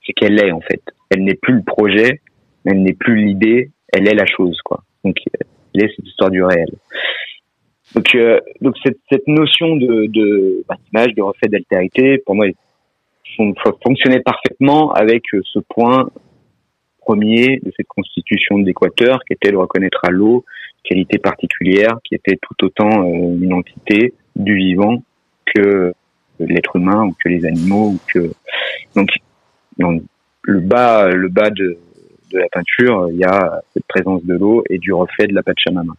C'est 0.05 0.13
qu'elle 0.13 0.39
est 0.39 0.51
en 0.51 0.61
fait. 0.61 0.81
Elle 1.09 1.23
n'est 1.23 1.35
plus 1.35 1.55
le 1.55 1.63
projet, 1.63 2.21
elle 2.65 2.81
n'est 2.81 2.93
plus 2.93 3.15
l'idée, 3.15 3.71
elle 3.91 4.07
est 4.07 4.15
la 4.15 4.25
chose 4.25 4.59
quoi. 4.63 4.83
Donc 5.03 5.17
elle 5.73 5.83
est 5.83 5.95
cette 5.95 6.05
histoire 6.05 6.29
du 6.29 6.43
réel. 6.43 6.69
Donc 7.95 8.15
euh, 8.15 8.39
donc 8.61 8.75
cette, 8.83 8.99
cette 9.11 9.27
notion 9.27 9.75
de 9.75 10.07
de 10.07 10.63
bah, 10.67 10.75
d'image, 10.85 11.13
de 11.13 11.21
reflet 11.21 11.49
d'altérité, 11.49 12.17
pour 12.25 12.35
moi, 12.35 12.47
fonctionnait 13.83 14.21
parfaitement 14.21 14.91
avec 14.91 15.23
euh, 15.33 15.41
ce 15.43 15.59
point 15.59 16.09
premier 16.99 17.59
de 17.61 17.71
cette 17.75 17.87
constitution 17.87 18.59
d'Équateur, 18.59 19.19
qui 19.25 19.33
était 19.33 19.51
de 19.51 19.57
reconnaître 19.57 19.99
à 20.03 20.09
l'eau 20.09 20.45
qualité 20.83 21.17
particulière, 21.17 21.97
qui 22.03 22.15
était 22.15 22.37
tout 22.41 22.65
autant 22.65 23.03
euh, 23.03 23.37
une 23.41 23.53
entité 23.53 24.13
du 24.35 24.55
vivant 24.55 25.03
que 25.45 25.93
l'être 26.39 26.75
humain 26.75 27.05
ou 27.05 27.15
que 27.23 27.29
les 27.29 27.45
animaux 27.45 27.91
ou 27.91 27.99
que 28.07 28.31
donc 28.95 29.09
dans 29.77 29.97
le 30.41 30.59
bas 30.59 31.09
le 31.09 31.29
bas 31.29 31.49
de, 31.49 31.77
la 32.31 32.47
peinture 32.51 33.09
il 33.11 33.17
y 33.17 33.23
a 33.23 33.61
cette 33.73 33.85
présence 33.85 34.25
de 34.25 34.33
l'eau 34.33 34.63
et 34.69 34.79
du 34.79 34.91
reflet 34.91 35.27
de 35.27 35.35
la 35.35 35.43
Pachamama. 35.43 35.93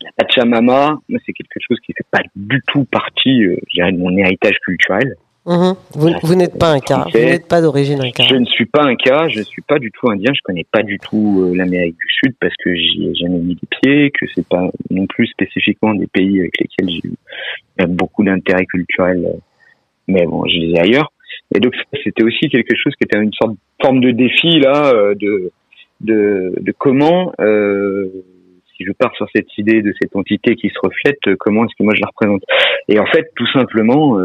La 0.00 0.10
Pachamama, 0.16 0.98
c'est 1.26 1.34
quelque 1.34 1.58
chose 1.60 1.78
qui 1.80 1.92
fait 1.92 2.06
pas 2.10 2.22
du 2.34 2.62
tout 2.66 2.84
partie, 2.84 3.44
euh, 3.44 3.56
je 3.68 3.90
de 3.90 3.98
mon 3.98 4.16
héritage 4.16 4.58
culturel. 4.64 5.16
Mhm. 5.46 5.74
Vous, 5.94 6.34
n'êtes 6.34 6.58
pas 6.58 6.72
un 6.72 6.80
cas, 6.80 7.06
vous 7.12 7.18
n'êtes 7.18 7.48
pas 7.48 7.62
d'origine 7.62 8.02
inca. 8.02 8.24
Je 8.24 8.34
ne 8.34 8.44
suis 8.44 8.66
pas 8.66 8.84
un 8.84 8.94
cas, 8.94 9.28
je 9.28 9.38
ne 9.38 9.44
suis 9.44 9.62
pas 9.62 9.78
du 9.78 9.90
tout 9.90 10.10
indien, 10.10 10.32
je 10.34 10.40
connais 10.44 10.66
pas 10.70 10.82
du 10.82 10.98
tout 10.98 11.42
euh, 11.42 11.56
l'Amérique 11.56 11.96
du 11.96 12.08
Sud 12.08 12.34
parce 12.38 12.52
que 12.62 12.74
j'y 12.74 13.06
ai 13.06 13.14
jamais 13.14 13.38
mis 13.38 13.56
les 13.60 13.68
pieds, 13.80 14.10
que 14.10 14.26
c'est 14.34 14.46
pas 14.46 14.68
non 14.90 15.06
plus 15.06 15.26
spécifiquement 15.28 15.94
des 15.94 16.06
pays 16.08 16.40
avec 16.40 16.52
lesquels 16.60 16.90
j'ai 16.90 17.08
eu 17.08 17.86
beaucoup 17.88 18.22
d'intérêt 18.22 18.66
culturel, 18.66 19.24
euh, 19.24 19.38
mais 20.08 20.26
bon, 20.26 20.44
je 20.46 20.58
les 20.58 20.74
ai 20.74 20.80
ailleurs. 20.80 21.10
Et 21.54 21.60
donc 21.60 21.74
c'était 22.04 22.22
aussi 22.22 22.50
quelque 22.50 22.76
chose 22.76 22.92
qui 22.96 23.04
était 23.04 23.18
une 23.18 23.32
sorte 23.32 23.52
de 23.52 23.58
forme 23.82 24.00
de 24.00 24.10
défi 24.10 24.60
là, 24.60 24.92
euh, 24.92 25.14
de 25.14 25.50
de, 26.02 26.54
de 26.60 26.72
comment, 26.72 27.32
euh, 27.40 28.08
si 28.76 28.84
je 28.84 28.92
pars 28.92 29.14
sur 29.16 29.26
cette 29.34 29.56
idée 29.58 29.82
de 29.82 29.92
cette 30.00 30.16
entité 30.16 30.54
qui 30.56 30.68
se 30.68 30.78
reflète, 30.82 31.18
comment 31.38 31.64
est-ce 31.64 31.74
que 31.78 31.82
moi 31.82 31.94
je 31.94 32.00
la 32.00 32.08
représente 32.08 32.42
Et 32.88 32.98
en 32.98 33.06
fait, 33.06 33.30
tout 33.36 33.46
simplement 33.48 34.18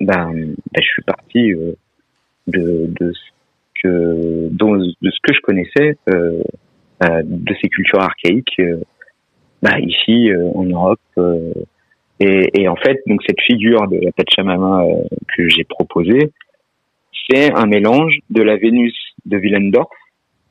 ben, 0.00 0.32
ben, 0.32 0.54
je 0.76 0.88
suis 0.88 1.02
parti 1.02 1.52
euh, 1.52 1.72
de, 2.46 2.86
de 3.00 3.12
ce 3.12 3.20
que 3.82 4.48
de 4.50 5.10
ce 5.10 5.18
que 5.22 5.32
je 5.32 5.40
connaissais 5.40 5.96
euh, 6.08 6.42
euh, 7.02 7.22
de 7.24 7.54
ces 7.60 7.68
cultures 7.68 8.00
archaïques 8.00 8.60
ben, 9.62 9.78
ici 9.78 10.30
en 10.54 10.64
Europe 10.64 11.00
et, 12.20 12.60
et, 12.60 12.68
en 12.68 12.76
fait 12.76 13.00
donc 13.06 13.22
cette 13.26 13.40
figure 13.40 13.88
de 13.88 13.98
la 14.02 14.12
Pachamama 14.12 14.84
que 15.36 15.48
j'ai 15.48 15.64
proposée 15.64 16.30
c'est 17.28 17.52
un 17.54 17.66
mélange 17.66 18.18
de 18.30 18.42
la 18.42 18.56
Vénus 18.56 18.96
de 19.24 19.36
Willendorf 19.36 19.90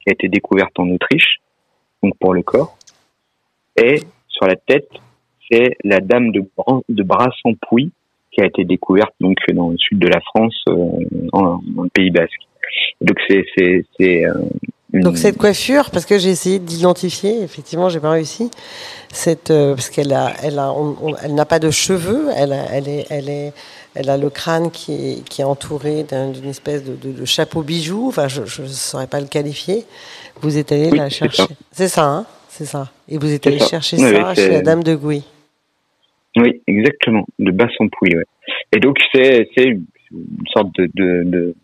qui 0.01 0.09
a 0.09 0.13
été 0.13 0.27
découverte 0.27 0.77
en 0.79 0.89
Autriche 0.89 1.39
donc 2.03 2.17
pour 2.19 2.33
le 2.33 2.43
corps 2.43 2.77
et 3.75 3.95
sur 4.27 4.47
la 4.47 4.55
tête 4.55 4.89
c'est 5.49 5.77
la 5.83 5.99
dame 5.99 6.31
de, 6.31 6.43
de 6.89 7.03
Brassampouy 7.03 7.91
qui 8.35 8.41
a 8.41 8.45
été 8.45 8.65
découverte 8.65 9.13
donc 9.21 9.37
dans 9.53 9.69
le 9.69 9.77
sud 9.77 9.99
de 9.99 10.07
la 10.07 10.19
France, 10.21 10.55
euh, 10.69 10.73
en, 11.33 11.59
dans 11.75 11.83
le 11.83 11.89
Pays 11.89 12.11
Basque. 12.11 12.31
Donc 13.01 13.17
c'est 13.27 13.45
c'est 13.55 13.85
c'est 13.97 14.25
euh, 14.25 14.33
donc 15.01 15.17
cette 15.17 15.37
coiffure, 15.37 15.89
parce 15.91 16.05
que 16.05 16.17
j'ai 16.17 16.29
essayé 16.29 16.59
d'identifier, 16.59 17.41
effectivement, 17.41 17.89
j'ai 17.89 17.99
pas 17.99 18.11
réussi. 18.11 18.49
Cette, 19.11 19.51
euh, 19.51 19.75
parce 19.75 19.89
qu'elle 19.89 20.13
a, 20.13 20.33
elle 20.41 20.57
a, 20.59 20.73
elle 21.23 21.35
n'a 21.35 21.45
pas 21.45 21.59
de 21.59 21.69
cheveux, 21.69 22.29
elle, 22.35 22.53
a, 22.53 22.65
elle 22.71 22.87
est, 22.87 23.05
elle 23.09 23.29
est, 23.29 23.53
elle 23.93 24.09
a 24.09 24.17
le 24.17 24.29
crâne 24.29 24.71
qui 24.71 24.93
est, 24.93 25.29
qui 25.29 25.41
est 25.41 25.45
entouré 25.45 26.05
d'une 26.09 26.49
espèce 26.49 26.83
de, 26.83 26.95
de, 26.95 27.11
de, 27.11 27.25
chapeau 27.25 27.61
bijou. 27.61 28.07
Enfin, 28.07 28.27
je 28.27 28.41
ne 28.41 28.67
saurais 28.67 29.07
pas 29.07 29.19
le 29.19 29.27
qualifier. 29.27 29.85
Vous 30.41 30.57
êtes 30.57 30.71
allé 30.71 30.91
la 30.91 31.09
chercher. 31.09 31.43
C'est 31.71 31.89
ça, 31.89 32.05
hein 32.05 32.25
C'est 32.49 32.65
ça. 32.65 32.89
Et 33.09 33.17
vous 33.17 33.31
êtes 33.31 33.45
allé 33.47 33.59
chercher 33.59 33.97
ça 33.97 34.33
chez 34.33 34.49
la 34.49 34.61
Dame 34.61 34.83
de 34.83 34.95
Gouy. 34.95 35.23
Oui, 36.37 36.61
exactement, 36.67 37.25
de 37.39 37.51
Bassampuy. 37.51 38.15
Ouais. 38.15 38.25
Et 38.73 38.79
donc 38.79 38.97
c'est 39.13 39.49
c'est 39.55 39.67
une 39.67 39.85
sorte 40.53 40.75
de 40.75 40.89
de, 40.93 41.23
de, 41.23 41.55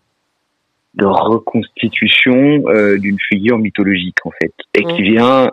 de 0.95 1.05
reconstitution 1.05 2.63
euh, 2.67 2.97
d'une 2.97 3.19
figure 3.19 3.57
mythologique 3.57 4.17
en 4.25 4.31
fait, 4.41 4.53
et 4.73 4.83
qui 4.83 5.01
vient 5.01 5.51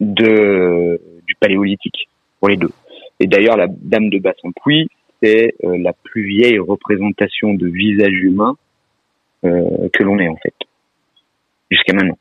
de 0.00 1.00
du 1.26 1.34
paléolithique 1.36 2.08
pour 2.40 2.48
les 2.48 2.56
deux. 2.56 2.72
Et 3.20 3.26
d'ailleurs 3.26 3.56
la 3.56 3.68
Dame 3.68 4.10
de 4.10 4.18
Bassampuy, 4.18 4.88
c'est 5.22 5.54
euh, 5.64 5.78
la 5.78 5.92
plus 5.92 6.24
vieille 6.24 6.58
représentation 6.58 7.54
de 7.54 7.68
visage 7.68 8.12
humain 8.12 8.56
euh, 9.44 9.88
que 9.92 10.02
l'on 10.02 10.18
ait 10.18 10.28
en 10.28 10.36
fait 10.36 10.54
jusqu'à 11.70 11.94
maintenant. 11.94 12.18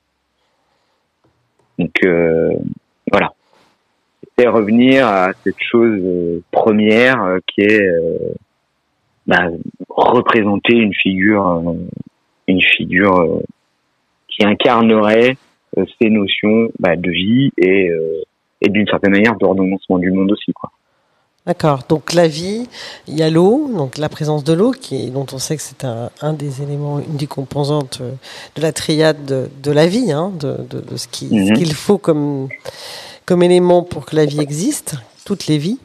Donc 1.77 2.05
c'est 4.37 4.47
revenir 4.47 5.07
à 5.07 5.31
cette 5.43 5.59
chose 5.59 5.99
euh, 6.03 6.41
première 6.51 7.21
euh, 7.23 7.39
qui 7.47 7.61
est 7.61 7.81
euh, 7.81 8.33
bah, 9.27 9.47
représenter 9.89 10.73
une 10.73 10.93
figure, 10.93 11.75
une 12.47 12.61
figure 12.61 13.41
qui 14.27 14.45
incarnerait 14.45 15.35
ces 15.75 16.09
notions 16.09 16.69
bah, 16.79 16.95
de 16.95 17.09
vie 17.09 17.51
et, 17.57 17.89
et 18.61 18.69
d'une 18.69 18.85
certaine 18.85 19.11
manière 19.11 19.35
d'ordonnancement 19.35 19.97
du 19.97 20.11
monde 20.11 20.31
aussi, 20.31 20.53
quoi. 20.53 20.69
D'accord. 21.47 21.81
Donc 21.89 22.13
la 22.13 22.27
vie, 22.27 22.67
il 23.07 23.17
y 23.17 23.23
a 23.23 23.29
l'eau, 23.29 23.69
donc 23.75 23.97
la 23.97 24.09
présence 24.09 24.43
de 24.43 24.53
l'eau, 24.53 24.71
qui 24.71 25.11
dont 25.11 25.27
on 25.31 25.37
sait 25.37 25.55
que 25.55 25.61
c'est 25.61 25.85
un, 25.85 26.09
un, 26.21 26.33
des 26.33 26.63
éléments, 26.63 26.99
une 26.99 27.17
des 27.17 27.27
composantes 27.27 28.01
de 28.55 28.61
la 28.61 28.71
triade 28.71 29.25
de, 29.25 29.49
de 29.61 29.71
la 29.71 29.85
vie, 29.85 30.11
hein, 30.11 30.31
de, 30.39 30.57
de, 30.69 30.81
de, 30.81 30.97
ce 30.97 31.07
mhm. 31.31 31.53
qu'il 31.53 31.73
faut 31.73 31.99
comme 31.99 32.49
comme 33.25 33.43
élément 33.43 33.83
pour 33.83 34.05
que 34.05 34.15
la 34.15 34.25
vie 34.25 34.39
existe, 34.39 34.95
toutes 35.25 35.47
les 35.47 35.57
vies. 35.57 35.79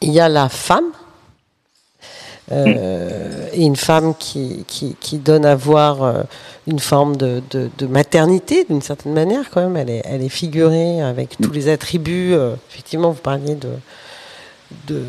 Il 0.00 0.12
y 0.12 0.20
a 0.20 0.28
la 0.28 0.48
femme, 0.48 0.92
euh, 2.52 3.48
et 3.52 3.62
une 3.62 3.76
femme 3.76 4.14
qui, 4.16 4.64
qui, 4.68 5.18
donne 5.18 5.44
à 5.44 5.56
voir 5.56 6.02
euh, 6.02 6.22
une 6.68 6.78
forme 6.78 7.16
de, 7.16 7.42
de, 7.50 7.86
maternité 7.86 8.64
d'une 8.64 8.82
certaine 8.82 9.14
manière 9.14 9.50
quand 9.50 9.62
même. 9.62 9.76
Elle 9.76 9.90
est, 9.90 10.02
elle 10.04 10.22
est 10.22 10.28
figurée 10.28 11.02
avec 11.02 11.36
tous 11.42 11.50
les 11.50 11.68
attributs. 11.68 12.34
Euh, 12.34 12.54
effectivement, 12.70 13.10
vous 13.10 13.20
parliez 13.20 13.56
de, 13.56 13.70
de, 14.86 15.02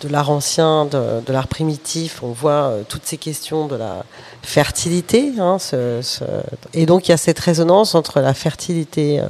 de, 0.00 0.08
l'art 0.08 0.30
ancien, 0.30 0.86
de, 0.86 1.32
l'art 1.32 1.46
primitif. 1.46 2.24
On 2.24 2.32
voit 2.32 2.72
toutes 2.88 3.04
ces 3.04 3.16
questions 3.16 3.68
de 3.68 3.76
la 3.76 4.04
fertilité. 4.42 5.34
Hein, 5.38 5.58
et 6.74 6.84
donc 6.84 7.06
il 7.06 7.12
y 7.12 7.14
a 7.14 7.18
cette 7.18 7.38
résonance 7.38 7.94
entre 7.94 8.20
la 8.20 8.34
fertilité 8.34 9.20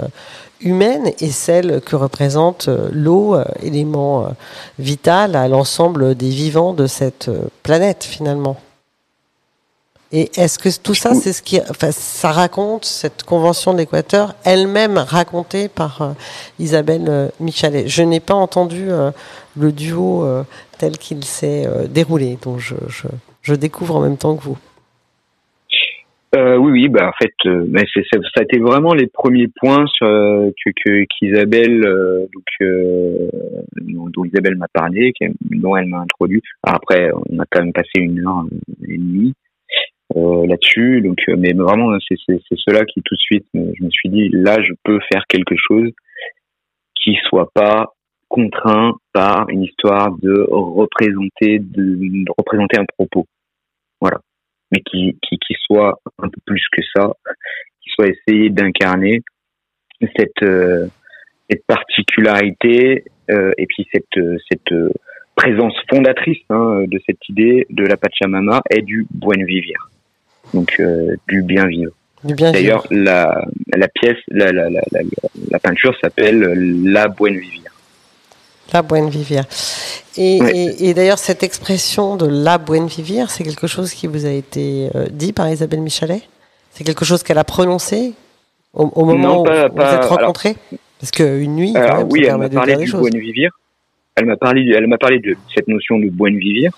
humaine 0.61 1.11
et 1.21 1.31
celle 1.31 1.81
que 1.81 1.97
représente 1.97 2.69
euh, 2.69 2.89
l'eau, 2.93 3.35
euh, 3.35 3.45
élément 3.63 4.25
euh, 4.25 4.29
vital 4.79 5.37
à 5.37 5.49
l'ensemble 5.49 6.15
des 6.15 6.31
vivants 6.31 6.73
de 6.73 6.87
cette 6.87 7.31
planète 7.63 8.05
finalement. 8.05 8.57
Et 10.13 10.31
est-ce 10.37 10.59
que 10.59 10.69
tout 10.79 10.95
ça, 10.95 11.15
c'est 11.15 11.33
ce 11.33 11.43
qui, 11.43 11.61
enfin, 11.69 11.91
ça 11.91 12.31
raconte 12.31 12.85
cette 12.85 13.25
convention 13.25 13.73
de 13.73 13.79
l'Équateur, 13.79 14.35
elle-même 14.45 14.99
racontée 14.99 15.69
par 15.69 16.15
Isabelle 16.61 17.33
Michalet? 17.41 17.89
Je 17.89 18.03
n'ai 18.03 18.21
pas 18.21 18.35
entendu 18.35 18.89
le 19.57 19.73
duo 19.73 20.25
tel 20.79 20.97
qu'il 20.97 21.25
s'est 21.25 21.69
déroulé, 21.91 22.39
donc 22.41 22.61
je, 22.61 22.77
je, 22.87 23.09
je 23.43 23.55
découvre 23.57 23.97
en 23.97 24.01
même 24.01 24.17
temps 24.17 24.37
que 24.37 24.45
vous. 24.45 24.57
Euh, 26.37 26.57
oui, 26.57 26.73
oui, 26.73 26.89
bah 26.89 27.09
en 27.09 27.13
fait, 27.13 27.33
euh, 27.47 27.67
ça, 28.13 28.41
a 28.41 28.43
été 28.43 28.59
vraiment 28.59 28.93
les 28.93 29.07
premiers 29.07 29.49
points 29.49 29.87
euh, 30.03 30.51
que, 30.63 31.05
qu'Isabelle, 31.05 31.83
euh, 31.87 32.27
donc, 32.35 34.11
dont, 34.13 34.25
Isabelle 34.27 34.57
m'a 34.57 34.69
parlé, 34.69 35.15
dont 35.41 35.77
elle 35.77 35.87
m'a 35.87 36.01
introduit. 36.01 36.43
Après, 36.63 37.11
on 37.31 37.39
a 37.39 37.45
quand 37.51 37.63
même 37.63 37.73
passé 37.73 37.89
une 37.97 38.27
heure 38.27 38.45
et 38.87 38.99
demie 38.99 39.33
là-dessus, 40.15 41.01
donc, 41.01 41.19
mais 41.39 41.53
vraiment, 41.53 41.97
c'est, 42.07 42.17
c'est, 42.27 42.57
cela 42.57 42.85
qui 42.85 43.03
tout 43.03 43.15
de 43.15 43.21
suite, 43.21 43.47
je 43.55 43.85
me 43.85 43.91
suis 43.91 44.09
dit, 44.11 44.29
là, 44.31 44.57
je 44.63 44.73
peux 44.85 44.99
faire 45.13 45.25
quelque 45.29 45.57
chose 45.57 45.91
qui 46.95 47.17
soit 47.29 47.51
pas 47.55 47.95
contraint 48.29 48.95
par 49.13 49.49
une 49.49 49.63
histoire 49.63 50.17
de 50.23 50.47
représenter, 50.51 51.61
de 51.61 52.25
représenter 52.37 52.79
un 52.79 52.85
propos. 52.97 53.27
Voilà 54.01 54.19
mais 54.73 54.81
qui, 54.81 55.19
qui, 55.23 55.39
qui 55.39 55.55
soit 55.65 56.01
un 56.19 56.29
peu 56.29 56.41
plus 56.45 56.65
que 56.73 56.83
ça, 56.95 57.13
qui 57.83 57.91
soit 57.91 58.09
essayé 58.09 58.51
d'incarner 58.51 59.23
cette, 60.17 60.43
euh, 60.43 60.87
cette 61.51 61.65
particularité 61.67 63.05
euh, 63.31 63.53
et 63.59 63.67
puis 63.67 63.87
cette, 63.93 64.23
cette 64.51 64.75
présence 65.35 65.75
fondatrice 65.89 66.43
hein, 66.51 66.85
de 66.87 67.01
cette 67.07 67.29
idée 67.29 67.67
de 67.71 67.85
la 67.85 67.97
Pachamama 67.97 68.63
et 68.71 68.83
du 68.83 69.07
buen 69.11 69.45
vivir, 69.45 69.91
donc 70.55 70.81
euh, 70.81 71.15
du 71.29 71.43
bien 71.43 71.67
vivre. 71.67 71.93
D'ailleurs, 72.25 72.87
la, 72.91 73.45
la 73.75 73.89
pièce, 73.89 74.19
la, 74.29 74.51
la, 74.51 74.69
la, 74.71 74.81
la 75.51 75.59
peinture 75.61 75.95
s'appelle 76.01 76.41
La 76.85 77.07
Buen 77.09 77.39
Vivir. 77.39 77.71
La 78.73 78.83
Buen 78.83 79.09
Vivir. 79.09 79.45
Et, 80.17 80.95
d'ailleurs, 80.95 81.19
cette 81.19 81.43
expression 81.43 82.17
de 82.17 82.27
la 82.27 82.59
Buen 82.59 82.87
Vivir, 82.87 83.31
c'est 83.31 83.45
quelque 83.45 83.67
chose 83.67 83.93
qui 83.93 84.07
vous 84.07 84.27
a 84.27 84.31
été 84.31 84.89
euh, 84.95 85.07
dit 85.11 85.33
par 85.33 85.49
Isabelle 85.49 85.81
Michalet? 85.81 86.23
C'est 86.71 86.85
quelque 86.85 87.05
chose 87.05 87.23
qu'elle 87.23 87.39
a 87.39 87.45
prononcé 87.45 88.13
au, 88.73 89.05
moment 89.05 89.43
où 89.43 89.45
vous 89.45 89.75
vous 89.75 89.83
êtes 89.83 90.05
rencontrés? 90.05 90.57
Parce 91.01 91.11
qu'une 91.11 91.55
nuit, 91.55 91.73
quand 91.73 91.99
même, 91.99 92.09
oui, 92.11 92.25
elle 92.25 92.37
m'a 92.37 92.49
parlé 92.49 92.77
du 92.77 92.93
Buen 92.93 93.17
Vivir. 93.19 93.51
Elle 94.17 94.27
m'a 94.27 94.37
parlé, 94.37 94.73
elle 94.75 94.87
m'a 94.87 94.99
parlé 94.99 95.19
de 95.19 95.37
cette 95.55 95.69
notion 95.69 95.99
de 95.99 96.09
Buen 96.09 96.37
Vivir, 96.39 96.73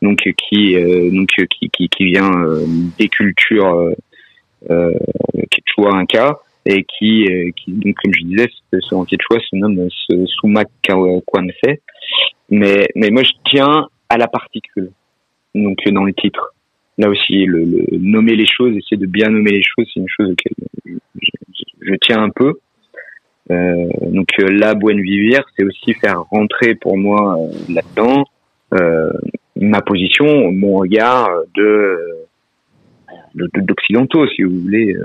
donc 0.00 0.18
qui, 0.36 0.76
euh, 0.76 1.10
donc 1.10 1.28
qui, 1.28 1.68
qui, 1.70 1.88
qui 1.88 2.04
vient 2.06 2.32
euh, 2.32 2.64
des 2.98 3.08
cultures 3.08 3.92
euh, 4.70 4.92
quechua 5.50 5.94
inca 5.94 6.38
et 6.66 6.84
qui, 6.84 7.28
qui 7.56 7.72
donc 7.72 7.94
comme 8.02 8.12
je 8.14 8.24
disais, 8.24 8.48
ce, 8.72 8.94
en 8.94 9.04
quechua 9.04 9.38
se 9.40 9.56
nomme 9.56 9.88
Sumac 10.26 10.68
Kwanse 11.26 11.78
mais, 12.50 12.88
mais 12.94 13.10
moi, 13.10 13.22
je 13.22 13.32
tiens 13.50 13.88
à 14.08 14.16
la 14.16 14.28
particule. 14.28 14.90
Donc, 15.54 15.78
dans 15.86 16.04
le 16.04 16.12
titre. 16.12 16.54
Là 16.98 17.08
aussi, 17.08 17.44
le, 17.46 17.84
nommer 17.98 18.36
les 18.36 18.46
choses, 18.46 18.76
essayer 18.76 18.96
de 18.96 19.06
bien 19.06 19.28
nommer 19.28 19.50
les 19.50 19.62
choses, 19.62 19.86
c'est 19.92 20.00
une 20.00 20.08
chose 20.08 20.30
auquel 20.30 20.52
je, 20.84 20.92
je, 21.80 21.94
tiens 22.02 22.22
un 22.22 22.30
peu. 22.30 22.54
Euh, 23.50 23.88
donc, 24.02 24.28
la 24.38 24.74
Buen 24.74 25.00
Vivir, 25.00 25.44
c'est 25.56 25.64
aussi 25.64 25.94
faire 25.94 26.22
rentrer 26.30 26.74
pour 26.74 26.96
moi 26.96 27.36
euh, 27.38 27.72
là-dedans 27.72 28.24
euh, 28.74 29.10
ma 29.56 29.80
position, 29.82 30.50
mon 30.52 30.78
regard 30.78 31.28
de 31.54 31.98
d'occidentaux, 33.34 34.26
si 34.28 34.42
vous 34.42 34.60
voulez, 34.60 34.96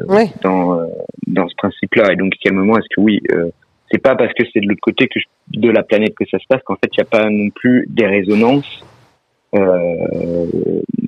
dans 0.43 0.79
dans 1.27 1.47
ce 1.47 1.55
principe-là. 1.55 2.13
Et 2.13 2.15
donc, 2.15 2.33
quel 2.41 2.53
moment 2.53 2.77
est-ce 2.77 2.95
que 2.95 3.01
oui, 3.01 3.21
c'est 3.91 4.01
pas 4.01 4.15
parce 4.15 4.33
que 4.33 4.43
c'est 4.53 4.59
de 4.59 4.67
l'autre 4.67 4.81
côté 4.81 5.07
que 5.07 5.19
de 5.51 5.69
la 5.69 5.83
planète 5.83 6.15
que 6.15 6.25
ça 6.29 6.37
se 6.39 6.45
passe 6.47 6.61
qu'en 6.63 6.75
fait 6.75 6.89
il 6.93 6.99
n'y 6.99 7.07
a 7.07 7.09
pas 7.09 7.29
non 7.29 7.49
plus 7.49 7.85
des 7.89 8.05
résonances 8.05 8.83
euh, 9.55 10.45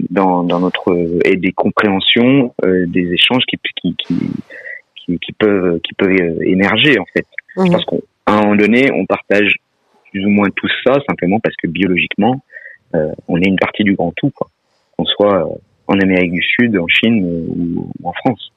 dans, 0.10 0.44
dans 0.44 0.60
notre 0.60 0.98
et 1.26 1.36
des 1.36 1.52
compréhensions, 1.52 2.54
euh, 2.66 2.86
des 2.88 3.14
échanges 3.14 3.44
qui, 3.48 3.60
qui, 3.82 3.96
qui, 3.96 5.20
qui, 5.20 5.32
peuvent 5.34 5.80
qui 5.82 5.94
peuvent 5.94 6.42
émerger 6.42 6.98
en 7.00 7.06
fait. 7.14 7.26
Je 7.56 7.72
pense 7.72 7.86
qu'à 7.86 7.98
un 8.28 8.42
moment 8.42 8.56
donné, 8.56 8.92
on 8.94 9.06
partage 9.06 9.56
plus 10.10 10.26
ou 10.26 10.30
moins 10.30 10.50
tout 10.56 10.68
ça 10.84 10.96
simplement 11.08 11.40
parce 11.40 11.56
que 11.56 11.68
biologiquement, 11.68 12.44
euh, 12.96 13.12
on 13.28 13.40
est 13.40 13.48
une 13.48 13.60
partie 13.60 13.84
du 13.84 13.94
grand 13.94 14.12
tout, 14.16 14.32
quoi. 14.32 14.48
Qu'on 14.98 15.06
soit 15.06 15.48
en 15.92 16.00
Amérique 16.00 16.32
du 16.32 16.44
Sud, 16.44 16.78
en 16.78 16.88
Chine 16.88 17.24
ou, 17.26 17.90
en 18.04 18.14
France. 18.14 18.52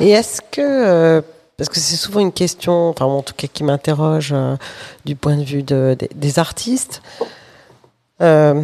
Et 0.00 0.10
est-ce 0.10 0.42
que 0.50 1.22
parce 1.56 1.68
que 1.68 1.78
c'est 1.78 1.96
souvent 1.96 2.20
une 2.20 2.32
question, 2.32 2.88
enfin 2.88 3.04
en 3.04 3.22
tout 3.22 3.34
cas 3.36 3.46
qui 3.46 3.62
m'interroge 3.62 4.34
du 5.04 5.14
point 5.14 5.36
de 5.36 5.44
vue 5.44 5.62
de, 5.62 5.96
des 6.14 6.38
artistes. 6.38 7.00
Euh, 8.20 8.62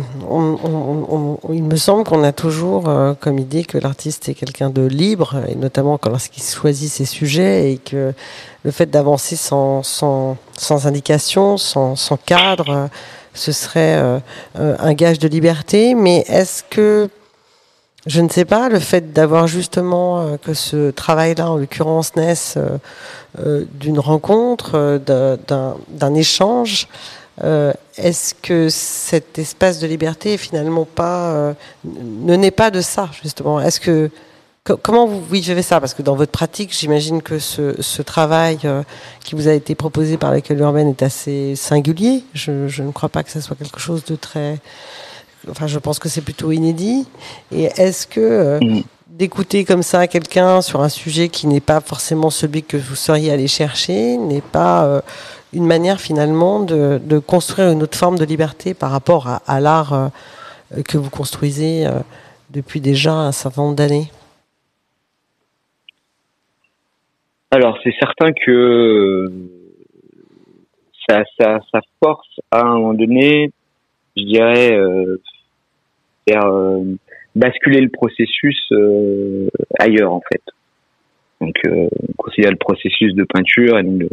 il 1.53 1.63
me 1.65 1.77
semble 1.77 2.05
qu'on 2.05 2.23
a 2.23 2.33
toujours 2.33 2.89
euh, 2.89 3.15
comme 3.19 3.39
idée 3.39 3.65
que 3.65 3.79
l'artiste 3.79 4.29
est 4.29 4.35
quelqu'un 4.35 4.71
de 4.71 4.83
libre, 4.83 5.43
et 5.49 5.57
notamment 5.57 5.99
lorsqu'il 6.05 6.43
choisit 6.43 6.89
ses 6.89 7.05
sujets, 7.05 7.73
et 7.73 7.79
que 7.79 8.15
le 8.63 8.71
fait 8.71 8.87
d'avancer 8.87 9.35
sans, 9.35 9.83
sans, 9.83 10.87
indication, 10.87 11.57
sans 11.57 12.17
cadre, 12.25 12.89
ce 13.35 13.53
serait 13.53 13.97
euh, 13.97 14.19
un 14.55 14.93
gage 14.95 15.19
de 15.19 15.29
liberté. 15.29 15.95
Mais 15.95 16.25
est-ce 16.29 16.63
que, 16.63 17.09
je 18.07 18.21
ne 18.21 18.29
sais 18.29 18.45
pas, 18.45 18.69
le 18.69 18.79
fait 18.79 19.13
d'avoir 19.13 19.47
justement 19.47 20.37
que 20.39 20.55
ce 20.55 20.91
travail-là, 20.91 21.51
en 21.51 21.57
l'occurrence, 21.57 22.17
naisse 22.17 22.57
d'une 23.37 23.99
rencontre, 23.99 25.01
d'un 25.07 26.15
échange, 26.15 26.89
euh, 27.43 27.73
est-ce 27.97 28.35
que 28.35 28.69
cet 28.69 29.39
espace 29.39 29.79
de 29.79 29.87
liberté 29.87 30.37
finalement 30.37 30.85
pas 30.85 31.31
euh, 31.31 31.55
ne 31.85 32.37
n'est 32.37 32.51
pas 32.51 32.71
de 32.71 32.83
ça 32.83 33.09
justement? 33.23 33.61
Comment 34.65 35.07
vous 35.07 35.23
vivez 35.23 35.63
ça 35.63 35.81
Parce 35.81 35.95
que 35.95 36.03
dans 36.03 36.15
votre 36.15 36.33
pratique, 36.33 36.75
j'imagine 36.77 37.23
que 37.23 37.39
ce, 37.39 38.03
travail 38.03 38.59
euh, 38.65 38.83
qui 39.25 39.35
vous 39.35 39.49
a 39.49 39.53
été 39.53 39.75
proposé 39.75 40.17
par 40.17 40.33
l'école 40.33 40.59
urbaine 40.61 40.89
est 40.89 41.03
assez 41.03 41.55
singulier. 41.57 42.25
Je, 42.35 42.69
je, 42.69 42.83
ne 42.83 42.93
crois 42.93 43.09
pas 43.09 43.23
que 43.23 43.31
ce 43.31 43.41
soit 43.41 43.57
quelque 43.57 43.81
chose 43.81 44.05
de 44.05 44.17
très. 44.17 44.59
Enfin, 45.51 45.67
je 45.67 45.79
pense 45.79 45.99
que 45.99 46.09
c'est 46.09 46.21
plutôt 46.21 46.53
inédit. 46.53 47.07
Et 47.53 47.65
est-ce 47.77 48.07
que 48.07 48.59
mm. 48.63 48.83
d'écouter 49.09 49.65
comme 49.65 49.83
ça 49.83 50.07
quelqu'un 50.07 50.61
sur 50.63 50.83
un 50.83 50.89
sujet 50.89 51.29
qui 51.29 51.47
n'est 51.47 51.61
pas 51.61 51.81
forcément 51.81 52.31
celui 52.31 52.63
que 52.63 52.77
vous 52.77 52.97
seriez 52.97 53.31
allé 53.33 53.49
chercher 53.49 54.17
n'est 54.17 54.43
pas 54.43 55.03
une 55.53 55.67
manière 55.67 56.01
finalement 56.01 56.61
de, 56.61 57.01
de, 57.03 57.19
construire 57.19 57.71
une 57.71 57.83
autre 57.83 57.99
forme 57.99 58.19
de 58.19 58.25
liberté 58.25 58.75
par 58.75 58.91
rapport 58.91 59.27
à, 59.27 59.43
à 59.47 59.61
l'art 59.61 59.93
euh, 60.77 60.83
que 60.83 60.99
vous 60.99 61.11
construisez 61.11 61.87
euh, 61.87 61.93
depuis 62.51 62.81
déjà 62.81 63.13
un 63.13 63.33
certain 63.33 63.63
nombre 63.63 63.77
d'années? 63.77 64.11
Alors 67.51 67.79
c'est 67.83 67.95
certain 67.99 68.33
que 68.33 69.27
ça, 71.09 71.25
ça, 71.39 71.59
ça, 71.73 71.81
force 72.03 72.41
à 72.53 72.61
un 72.61 72.75
moment 72.75 72.95
donné, 72.95 73.51
je 74.17 74.23
dirais, 74.23 74.73
euh, 74.73 75.21
faire 76.29 76.49
basculer 77.35 77.81
le 77.81 77.89
processus 77.89 78.73
ailleurs 79.79 80.13
en 80.13 80.23
fait. 80.31 80.43
Donc 81.41 81.57
on 81.65 82.13
considère 82.17 82.51
le 82.51 82.57
processus 82.57 83.15
de 83.15 83.25
peinture 83.25 83.79
et 83.79 83.83
donc 83.83 83.99
de, 83.99 84.09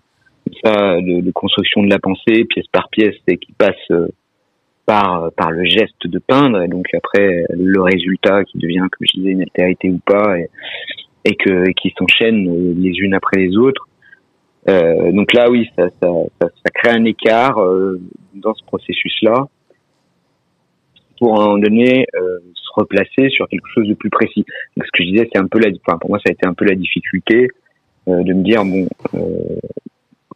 ça 0.63 0.95
de, 1.01 1.31
construction 1.31 1.83
de 1.83 1.89
la 1.89 1.99
pensée 1.99 2.45
pièce 2.45 2.67
par 2.71 2.89
pièce 2.89 3.15
et 3.27 3.37
qui 3.37 3.51
passe 3.51 3.75
euh, 3.91 4.07
par 4.85 5.31
par 5.33 5.51
le 5.51 5.65
geste 5.65 6.07
de 6.07 6.19
peindre 6.19 6.61
et 6.61 6.67
donc 6.67 6.87
après 6.93 7.43
le 7.49 7.81
résultat 7.81 8.45
qui 8.45 8.57
devient 8.57 8.87
comme 8.91 9.05
je 9.13 9.19
disais 9.19 9.31
une 9.31 9.41
altérité 9.41 9.89
ou 9.89 9.99
pas 10.05 10.37
et 11.27 11.73
qui 11.73 11.93
s'enchaînent 11.97 12.47
euh, 12.47 12.73
les 12.77 12.91
unes 12.99 13.13
après 13.13 13.37
les 13.37 13.57
autres. 13.57 13.87
Euh, 14.69 15.11
donc 15.11 15.33
là 15.33 15.49
oui 15.49 15.69
ça 15.77 15.89
crée 16.73 16.91
un 16.91 17.05
écart 17.05 17.57
euh, 17.63 18.01
dans 18.33 18.53
ce 18.53 18.65
processus 18.65 19.17
là 19.21 19.47
pour 21.17 21.39
à 21.39 21.43
un 21.43 21.45
moment 21.45 21.57
donné 21.57 22.05
se 22.13 22.69
replacer 22.75 23.29
sur 23.29 23.47
quelque 23.47 23.67
chose 23.73 23.87
de 23.87 23.93
plus 23.93 24.09
précis. 24.09 24.45
Ce 24.75 24.83
que 24.91 25.03
je 25.03 25.09
disais 25.11 25.29
c'est 25.33 25.39
un 25.39 25.47
peu 25.47 25.59
la 25.59 25.71
pour 25.97 26.09
moi 26.09 26.19
ça 26.19 26.29
a 26.29 26.31
été 26.31 26.45
un 26.45 26.53
peu 26.53 26.65
la 26.65 26.75
difficulté 26.75 27.47
de 28.07 28.33
me 28.33 28.43
dire 28.43 28.63
bon 28.63 28.87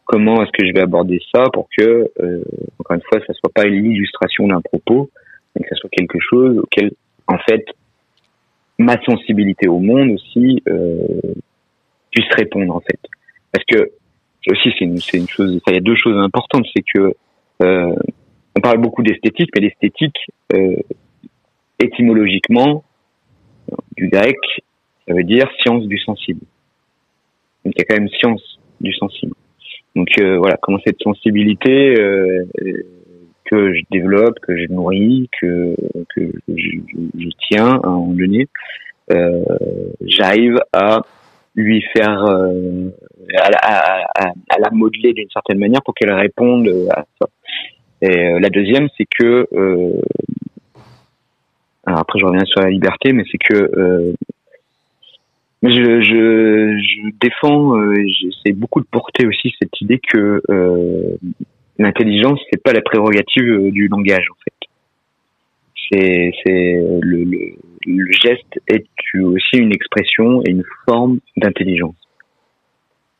comment 0.05 0.41
est-ce 0.41 0.51
que 0.51 0.65
je 0.65 0.73
vais 0.73 0.81
aborder 0.81 1.19
ça 1.33 1.43
pour 1.53 1.67
que, 1.77 2.11
encore 2.79 2.95
une 2.95 3.03
fois, 3.03 3.19
ça 3.27 3.33
soit 3.33 3.51
pas 3.53 3.63
l'illustration 3.65 4.47
d'un 4.47 4.59
propos, 4.59 5.09
mais 5.55 5.63
que 5.63 5.69
ça 5.69 5.75
soit 5.75 5.89
quelque 5.89 6.17
chose 6.19 6.57
auquel, 6.57 6.91
en 7.27 7.37
fait, 7.37 7.63
ma 8.81 9.01
sensibilité 9.03 9.67
au 9.67 9.79
monde 9.79 10.11
aussi 10.11 10.61
euh, 10.69 11.21
puisse 12.11 12.31
répondre, 12.35 12.75
en 12.75 12.81
fait. 12.81 12.99
Parce 13.51 13.65
que 13.65 13.91
aussi, 14.47 14.73
c'est 14.77 14.85
une, 14.85 15.27
chose. 15.27 15.61
il 15.67 15.73
y 15.73 15.77
a 15.77 15.81
deux 15.81 15.95
choses 15.95 16.17
importantes, 16.17 16.65
c'est 16.75 16.83
que 16.93 17.13
euh, 17.63 17.95
on 18.55 18.61
parle 18.61 18.79
beaucoup 18.79 19.03
d'esthétique, 19.03 19.49
mais 19.55 19.61
l'esthétique, 19.61 20.17
euh, 20.53 20.75
étymologiquement, 21.79 22.83
du 23.95 24.09
grec, 24.09 24.37
ça 25.07 25.13
veut 25.13 25.23
dire 25.23 25.49
science 25.61 25.85
du 25.87 25.97
sensible. 25.97 26.41
Donc 27.63 27.73
il 27.75 27.79
y 27.79 27.81
a 27.81 27.85
quand 27.85 27.99
même 27.99 28.09
science 28.09 28.59
du 28.79 28.93
sensible. 28.93 29.33
Donc 29.95 30.07
euh, 30.19 30.37
voilà, 30.37 30.57
comment 30.61 30.79
cette 30.85 31.01
sensibilité 31.01 31.99
euh, 31.99 32.45
que 33.51 33.73
je 33.73 33.81
développe, 33.91 34.39
que 34.39 34.55
je 34.57 34.65
nourris, 34.71 35.29
que, 35.41 35.75
que 36.15 36.31
je, 36.47 37.29
tiens 37.49 37.79
à 37.83 37.87
un 37.87 37.91
moment 37.91 38.13
donné, 38.13 38.47
euh, 39.11 39.43
j'arrive 40.01 40.57
à 40.71 41.01
lui 41.55 41.83
faire, 41.95 42.23
euh, 42.23 42.89
à, 43.35 44.57
la 44.57 44.69
modeler 44.71 45.13
d'une 45.13 45.29
certaine 45.29 45.59
manière 45.59 45.81
pour 45.83 45.93
qu'elle 45.93 46.13
réponde 46.13 46.69
à 46.89 47.05
ça. 47.19 47.27
Et 48.01 48.39
la 48.39 48.49
deuxième, 48.49 48.87
c'est 48.97 49.05
que, 49.19 49.47
après 51.85 52.19
je 52.19 52.25
reviens 52.25 52.45
sur 52.45 52.61
la 52.61 52.69
liberté, 52.69 53.11
mais 53.11 53.23
c'est 53.29 53.37
que 53.37 54.15
je, 55.63 56.01
je, 56.01 57.11
défends, 57.19 57.77
euh, 57.77 57.93
j'essaie 58.19 58.53
beaucoup 58.53 58.79
de 58.79 58.87
porter 58.89 59.27
aussi 59.27 59.53
cette 59.61 59.79
idée 59.81 59.99
que 59.99 60.41
euh, 60.49 61.17
l'intelligence 61.77 62.39
c'est 62.51 62.61
pas 62.61 62.73
la 62.73 62.81
prérogative 62.81 63.43
euh, 63.43 63.71
du 63.71 63.87
langage 63.87 64.25
en 64.31 64.37
fait. 64.43 64.53
C'est 65.91 66.31
c'est 66.43 66.73
le, 67.01 67.23
le, 67.23 67.53
le, 67.85 68.11
geste 68.11 68.59
est 68.67 68.85
aussi 69.19 69.57
une 69.57 69.73
expression 69.73 70.41
et 70.45 70.51
une 70.51 70.63
forme 70.87 71.19
d'intelligence. 71.37 71.95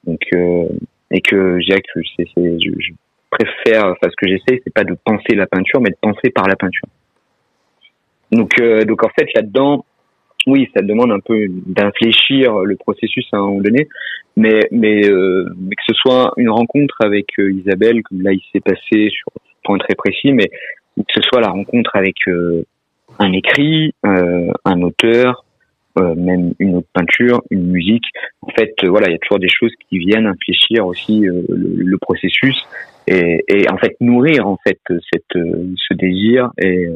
Donc 0.05 0.21
euh, 0.33 0.67
et 1.11 1.21
que 1.21 1.59
j'ai 1.59 1.75
que 1.75 2.01
c'est 2.15 2.27
je, 2.35 2.71
je, 2.79 2.91
préfère 3.29 3.85
enfin 3.85 4.09
ce 4.09 4.15
que 4.17 4.27
j'essaie 4.27 4.61
c'est 4.63 4.73
pas 4.73 4.83
de 4.83 4.93
penser 5.05 5.35
la 5.35 5.47
peinture 5.47 5.79
mais 5.79 5.89
de 5.89 5.97
penser 6.01 6.29
par 6.29 6.47
la 6.47 6.55
peinture. 6.55 6.87
Donc 8.31 8.59
euh, 8.59 8.83
donc 8.83 9.03
en 9.03 9.09
fait 9.09 9.27
là-dedans 9.35 9.85
oui, 10.47 10.69
ça 10.75 10.81
demande 10.81 11.11
un 11.11 11.19
peu 11.19 11.45
d'infléchir 11.49 12.59
le 12.59 12.75
processus 12.75 13.27
à 13.31 13.37
un 13.37 13.41
moment 13.41 13.61
donné, 13.61 13.87
mais 14.35 14.61
mais, 14.71 15.07
euh, 15.07 15.45
que 15.45 15.83
ce 15.87 15.93
soit 15.93 16.33
une 16.37 16.49
rencontre 16.49 16.95
avec 17.03 17.27
euh, 17.39 17.51
Isabelle, 17.51 18.01
comme 18.03 18.21
là 18.21 18.31
il 18.31 18.41
s'est 18.51 18.61
passé 18.61 19.09
sur 19.09 19.27
un 19.35 19.41
point 19.63 19.77
très 19.77 19.95
précis, 19.95 20.31
mais 20.31 20.49
que 20.97 21.13
ce 21.13 21.21
soit 21.21 21.41
la 21.41 21.49
rencontre 21.49 21.95
avec 21.95 22.15
euh, 22.27 22.65
un 23.19 23.31
écrit, 23.33 23.93
un 24.03 24.81
auteur, 24.81 25.45
même 25.97 26.53
une 26.59 26.77
autre 26.77 26.87
peinture, 26.93 27.41
une 27.51 27.67
musique. 27.67 28.05
En 28.41 28.49
fait, 28.51 28.73
voilà, 28.85 29.09
il 29.09 29.11
y 29.11 29.15
a 29.15 29.19
toujours 29.19 29.39
des 29.39 29.49
choses 29.49 29.73
qui 29.87 29.99
viennent 29.99 30.25
infléchir 30.25 30.85
aussi 30.87 31.19
le, 31.19 31.45
le, 31.49 31.97
processus 31.97 32.57
et, 33.07 33.43
et, 33.49 33.69
en 33.69 33.77
fait 33.77 33.97
nourrir 33.99 34.47
en 34.47 34.57
fait 34.65 34.79
cette 35.11 35.33
ce 35.33 35.93
désir 35.93 36.49
et 36.57 36.87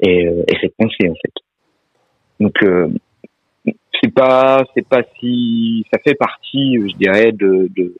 et, 0.00 0.22
et 0.22 0.56
cette 0.60 0.74
pensée 0.76 1.08
en 1.08 1.14
fait. 1.14 1.32
Donc 2.40 2.54
euh, 2.62 2.88
c'est 4.00 4.12
pas 4.12 4.64
c'est 4.74 4.86
pas 4.86 5.02
si 5.18 5.84
ça 5.92 5.98
fait 6.02 6.14
partie, 6.14 6.76
je 6.76 6.96
dirais, 6.96 7.32
de, 7.32 7.70
de, 7.76 7.94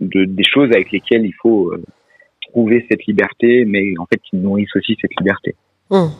de 0.00 0.24
des 0.26 0.44
choses 0.44 0.70
avec 0.70 0.92
lesquelles 0.92 1.24
il 1.24 1.34
faut 1.40 1.72
euh, 1.72 1.82
trouver 2.50 2.86
cette 2.90 3.06
liberté, 3.06 3.64
mais 3.64 3.94
en 3.98 4.06
fait 4.06 4.20
qui 4.28 4.36
nourrissent 4.36 4.76
aussi 4.76 4.96
cette 5.00 5.18
liberté. 5.18 5.54
Hum. 5.90 6.10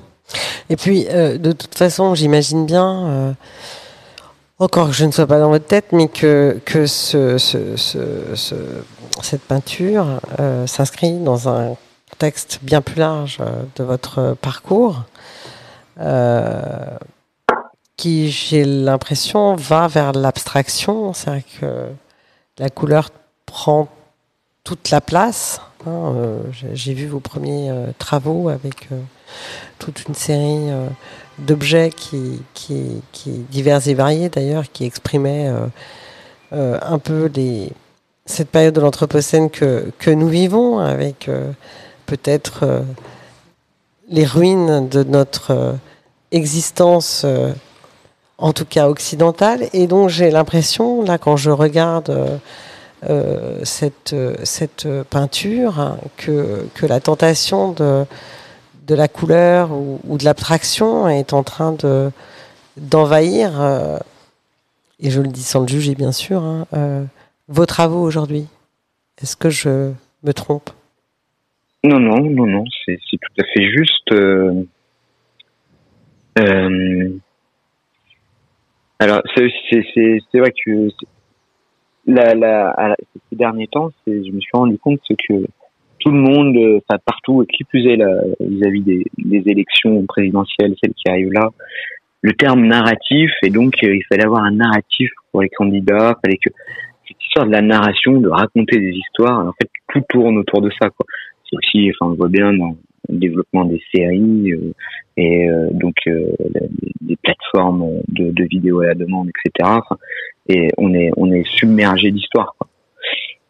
Et 0.71 0.77
puis, 0.77 1.07
euh, 1.11 1.37
de 1.37 1.53
toute 1.53 1.75
façon, 1.75 2.15
j'imagine 2.15 2.65
bien, 2.65 3.07
euh, 3.09 3.33
encore 4.59 4.89
que 4.89 4.95
je 4.95 5.05
ne 5.05 5.11
sois 5.11 5.27
pas 5.27 5.39
dans 5.39 5.51
votre 5.51 5.67
tête, 5.67 5.93
mais 5.93 6.09
que, 6.09 6.59
que 6.65 6.87
ce, 6.87 7.37
ce, 7.37 7.77
ce, 7.77 8.35
ce 8.35 8.55
cette 9.21 9.43
peinture 9.43 10.21
s'inscrit 10.67 11.19
dans 11.19 11.49
un 11.49 11.77
contexte 12.11 12.61
bien 12.63 12.81
plus 12.81 12.99
large 12.99 13.39
de 13.77 13.85
votre 13.85 14.35
parcours, 14.41 15.05
qui, 17.97 18.31
j'ai 18.31 18.65
l'impression, 18.65 19.55
va 19.55 19.89
vers 19.89 20.13
l'abstraction. 20.13 21.13
C'est-à-dire 21.13 21.45
que 21.61 21.89
la 22.59 22.71
couleur 22.71 23.11
prend 23.47 23.89
toute 24.65 24.91
la 24.91 25.01
place. 25.01 25.61
Hein, 25.87 26.15
j'ai 26.73 26.95
vu 26.95 27.07
vos 27.07 27.21
premiers 27.21 27.73
travaux 27.99 28.49
avec 28.49 28.89
toute 29.79 30.05
une 30.09 30.15
série 30.15 30.71
d'objets 31.39 31.91
qui, 31.91 32.43
qui, 32.55 33.03
divers 33.51 33.87
et 33.89 33.95
variés 33.95 34.29
d'ailleurs, 34.29 34.71
qui 34.73 34.85
exprimaient 34.85 35.53
un 36.51 36.99
peu 36.99 37.29
cette 38.27 38.49
période 38.49 38.75
de 38.75 38.81
l'Anthropocène 38.81 39.51
que, 39.51 39.91
que 39.99 40.11
nous 40.11 40.29
vivons, 40.29 40.79
avec 40.79 41.29
euh, 41.29 41.53
peut-être 42.07 42.61
euh, 42.63 42.81
les 44.09 44.25
ruines 44.25 44.89
de 44.89 45.03
notre 45.03 45.77
euh, 46.33 46.37
existence, 46.37 47.27
en 48.39 48.53
tout 48.53 48.65
cas 48.65 48.89
occidentale. 48.89 49.69
Et 49.73 49.87
donc 49.87 50.09
j'ai 50.09 50.31
l'impression, 50.31 51.03
là, 51.03 51.19
quand 51.19 51.37
je 51.37 51.51
regarde 51.51 52.41
cette, 53.65 54.15
cette 54.45 54.89
peinture, 55.11 55.81
hein, 55.81 55.99
que, 56.17 56.67
la 56.83 57.01
tentation 57.01 57.73
de, 57.73 58.07
la 58.89 59.09
couleur 59.09 59.71
ou, 59.73 60.19
de 60.19 60.25
l'abstraction 60.25 61.09
est 61.09 61.33
en 61.33 61.43
train 61.43 61.73
de 61.73 62.11
d'envahir, 62.79 63.51
et 64.99 65.11
je 65.11 65.21
le 65.21 65.29
dis 65.29 65.43
sans 65.43 65.61
le 65.61 65.69
juger 65.69 65.95
bien 65.95 66.13
sûr, 66.13 66.43
hein, 66.43 66.67
vos 67.49 67.67
travaux 67.67 68.03
aujourd'hui. 68.03 68.47
Est-ce 69.23 69.37
que 69.37 69.51
je 69.51 69.93
me 70.23 70.33
trompe? 70.33 70.71
Non, 71.85 71.99
non, 71.99 72.19
non, 72.19 72.47
non, 72.47 72.65
c'est 72.85 72.97
tout 72.97 73.41
à 73.41 73.45
fait 73.45 73.65
juste. 73.71 74.13
Euh, 74.13 74.65
euh, 76.39 77.11
alors, 78.99 79.21
c'est 79.35 80.39
vrai 80.39 80.53
que 80.65 80.89
la, 82.07 82.35
la, 82.35 82.97
ces 83.31 83.37
derniers 83.37 83.67
temps, 83.67 83.91
je 84.07 84.13
me 84.13 84.41
suis 84.41 84.51
rendu 84.53 84.79
compte 84.79 85.01
que 85.09 85.35
tout 85.99 86.11
le 86.11 86.19
monde, 86.19 86.83
enfin 86.89 86.99
partout, 87.05 87.45
qui 87.53 87.65
plus 87.65 87.87
est 87.87 87.99
vis-à-vis 88.41 88.83
des, 88.83 89.43
élections 89.47 90.05
présidentielles, 90.07 90.75
celles 90.83 90.95
qui 90.95 91.09
arrivent 91.09 91.33
là, 91.33 91.51
le 92.23 92.33
terme 92.33 92.67
narratif, 92.67 93.33
et 93.43 93.51
donc 93.51 93.75
euh, 93.83 93.97
il 93.97 94.03
fallait 94.09 94.25
avoir 94.25 94.45
un 94.45 94.53
narratif 94.53 95.11
pour 95.31 95.43
les 95.43 95.49
candidats, 95.49 96.17
fallait 96.25 96.39
que 96.39 96.51
cette 97.09 97.21
histoire 97.21 97.47
de 97.47 97.51
la 97.51 97.63
narration, 97.63 98.21
de 98.21 98.29
raconter 98.29 98.79
des 98.79 98.93
histoires, 98.93 99.41
en 99.41 99.53
fait, 99.61 99.69
tout 99.89 100.03
tourne 100.09 100.39
autour 100.39 100.61
de 100.63 100.71
ça. 100.81 100.91
Quoi. 100.91 101.07
C'est 101.51 101.57
aussi, 101.57 101.91
enfin, 101.91 102.13
on 102.13 102.15
voit 102.15 102.29
bien 102.29 102.53
dans 102.53 102.69
le 102.69 102.77
développement 103.19 103.65
des 103.65 103.83
séries 103.95 104.53
euh, 104.53 104.73
et 105.17 105.49
euh, 105.49 105.69
donc 105.73 105.95
euh, 106.07 106.33
des 107.01 107.17
plateformes 107.17 108.01
de, 108.09 108.31
de, 108.31 108.45
vidéos 108.45 108.81
à 108.81 108.87
la 108.87 108.95
demande, 108.95 109.29
etc. 109.29 109.71
et 110.49 110.69
on 110.79 110.95
est 110.95 111.11
on 111.17 111.31
est 111.33 111.47
submergé 111.47 112.11
d'histoires. 112.11 112.57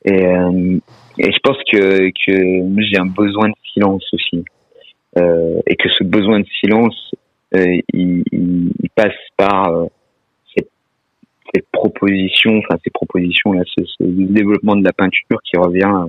Et, 0.05 0.25
et 1.19 1.33
je 1.33 1.39
pense 1.45 1.59
que 1.71 2.11
que 2.11 2.83
j'ai 2.83 2.99
un 2.99 3.07
besoin 3.07 3.49
de 3.49 3.55
silence 3.73 4.05
aussi, 4.13 4.45
et 5.17 5.77
que 5.77 5.89
ce 5.97 6.03
besoin 6.03 6.41
de 6.41 6.47
silence, 6.61 7.13
il, 7.55 7.83
il, 7.93 8.25
il, 8.33 8.91
passe 8.97 9.15
par 9.37 9.87
ces 11.55 11.63
propositions, 11.71 12.59
enfin 12.59 12.79
ces 12.83 12.91
propositions 12.91 13.53
là, 13.53 13.63
ce, 13.67 13.83
développement 14.01 14.75
de 14.75 14.85
la 14.85 14.93
peinture 14.93 15.39
qui 15.45 15.57
revient 15.57 16.09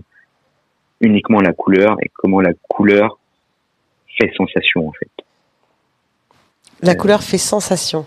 uniquement 1.02 1.40
à 1.40 1.44
la 1.44 1.54
couleur 1.54 1.98
et 2.02 2.10
comment 2.14 2.42
la 2.42 2.54
couleur 2.70 3.20
fait 4.18 4.32
sensation 4.36 4.88
en 4.88 4.92
fait. 4.94 5.10
La 6.82 6.96
couleur 6.96 7.24
fait 7.24 7.38
sensation. 7.38 8.06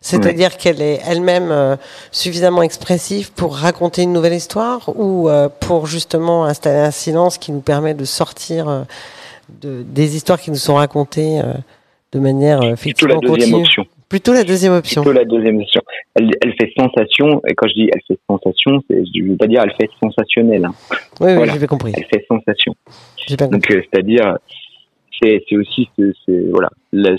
C'est-à-dire 0.00 0.56
qu'elle 0.56 0.82
est 0.82 1.00
elle-même 1.06 1.50
euh, 1.50 1.76
suffisamment 2.12 2.62
expressive 2.62 3.32
pour 3.32 3.56
raconter 3.56 4.02
une 4.02 4.12
nouvelle 4.12 4.34
histoire 4.34 4.90
ou 4.94 5.28
euh, 5.28 5.48
pour 5.48 5.86
justement 5.86 6.44
installer 6.44 6.78
un 6.78 6.90
silence 6.90 7.38
qui 7.38 7.50
nous 7.50 7.60
permet 7.60 7.94
de 7.94 8.04
sortir 8.04 8.68
euh, 8.68 8.82
de, 9.62 9.82
des 9.82 10.14
histoires 10.14 10.40
qui 10.40 10.50
nous 10.50 10.56
sont 10.58 10.74
racontées 10.74 11.40
de 12.12 12.18
manière 12.20 12.62
effectivement 12.62 13.20
continue? 13.20 13.64
Plutôt 14.08 14.32
la 14.32 14.44
deuxième 14.44 14.72
option. 14.74 15.02
Plutôt 15.02 15.18
la 15.18 15.24
deuxième 15.24 15.58
option. 15.58 15.82
Elle, 16.14 16.30
elle 16.40 16.54
fait 16.54 16.72
sensation, 16.78 17.42
et 17.48 17.54
quand 17.54 17.66
je 17.66 17.74
dis 17.74 17.90
elle 17.92 18.02
fait 18.06 18.18
sensation, 18.28 18.80
je 18.88 19.22
ne 19.22 19.30
veux 19.30 19.36
pas 19.36 19.48
dire 19.48 19.62
elle 19.64 19.74
fait 19.74 19.90
sensationnelle. 20.00 20.64
Hein. 20.64 20.74
Oui, 21.20 21.34
oui 21.34 21.48
j'ai 21.58 21.66
compris. 21.66 21.92
Elle 21.96 22.04
fait 22.04 22.24
sensation. 22.28 22.74
Donc, 23.50 23.68
euh, 23.72 23.82
c'est-à-dire, 23.90 24.38
c'est, 25.22 25.56
aussi 25.56 25.88
ce, 25.98 26.12
ce, 26.26 26.50
voilà, 26.50 26.70
la, 26.92 27.16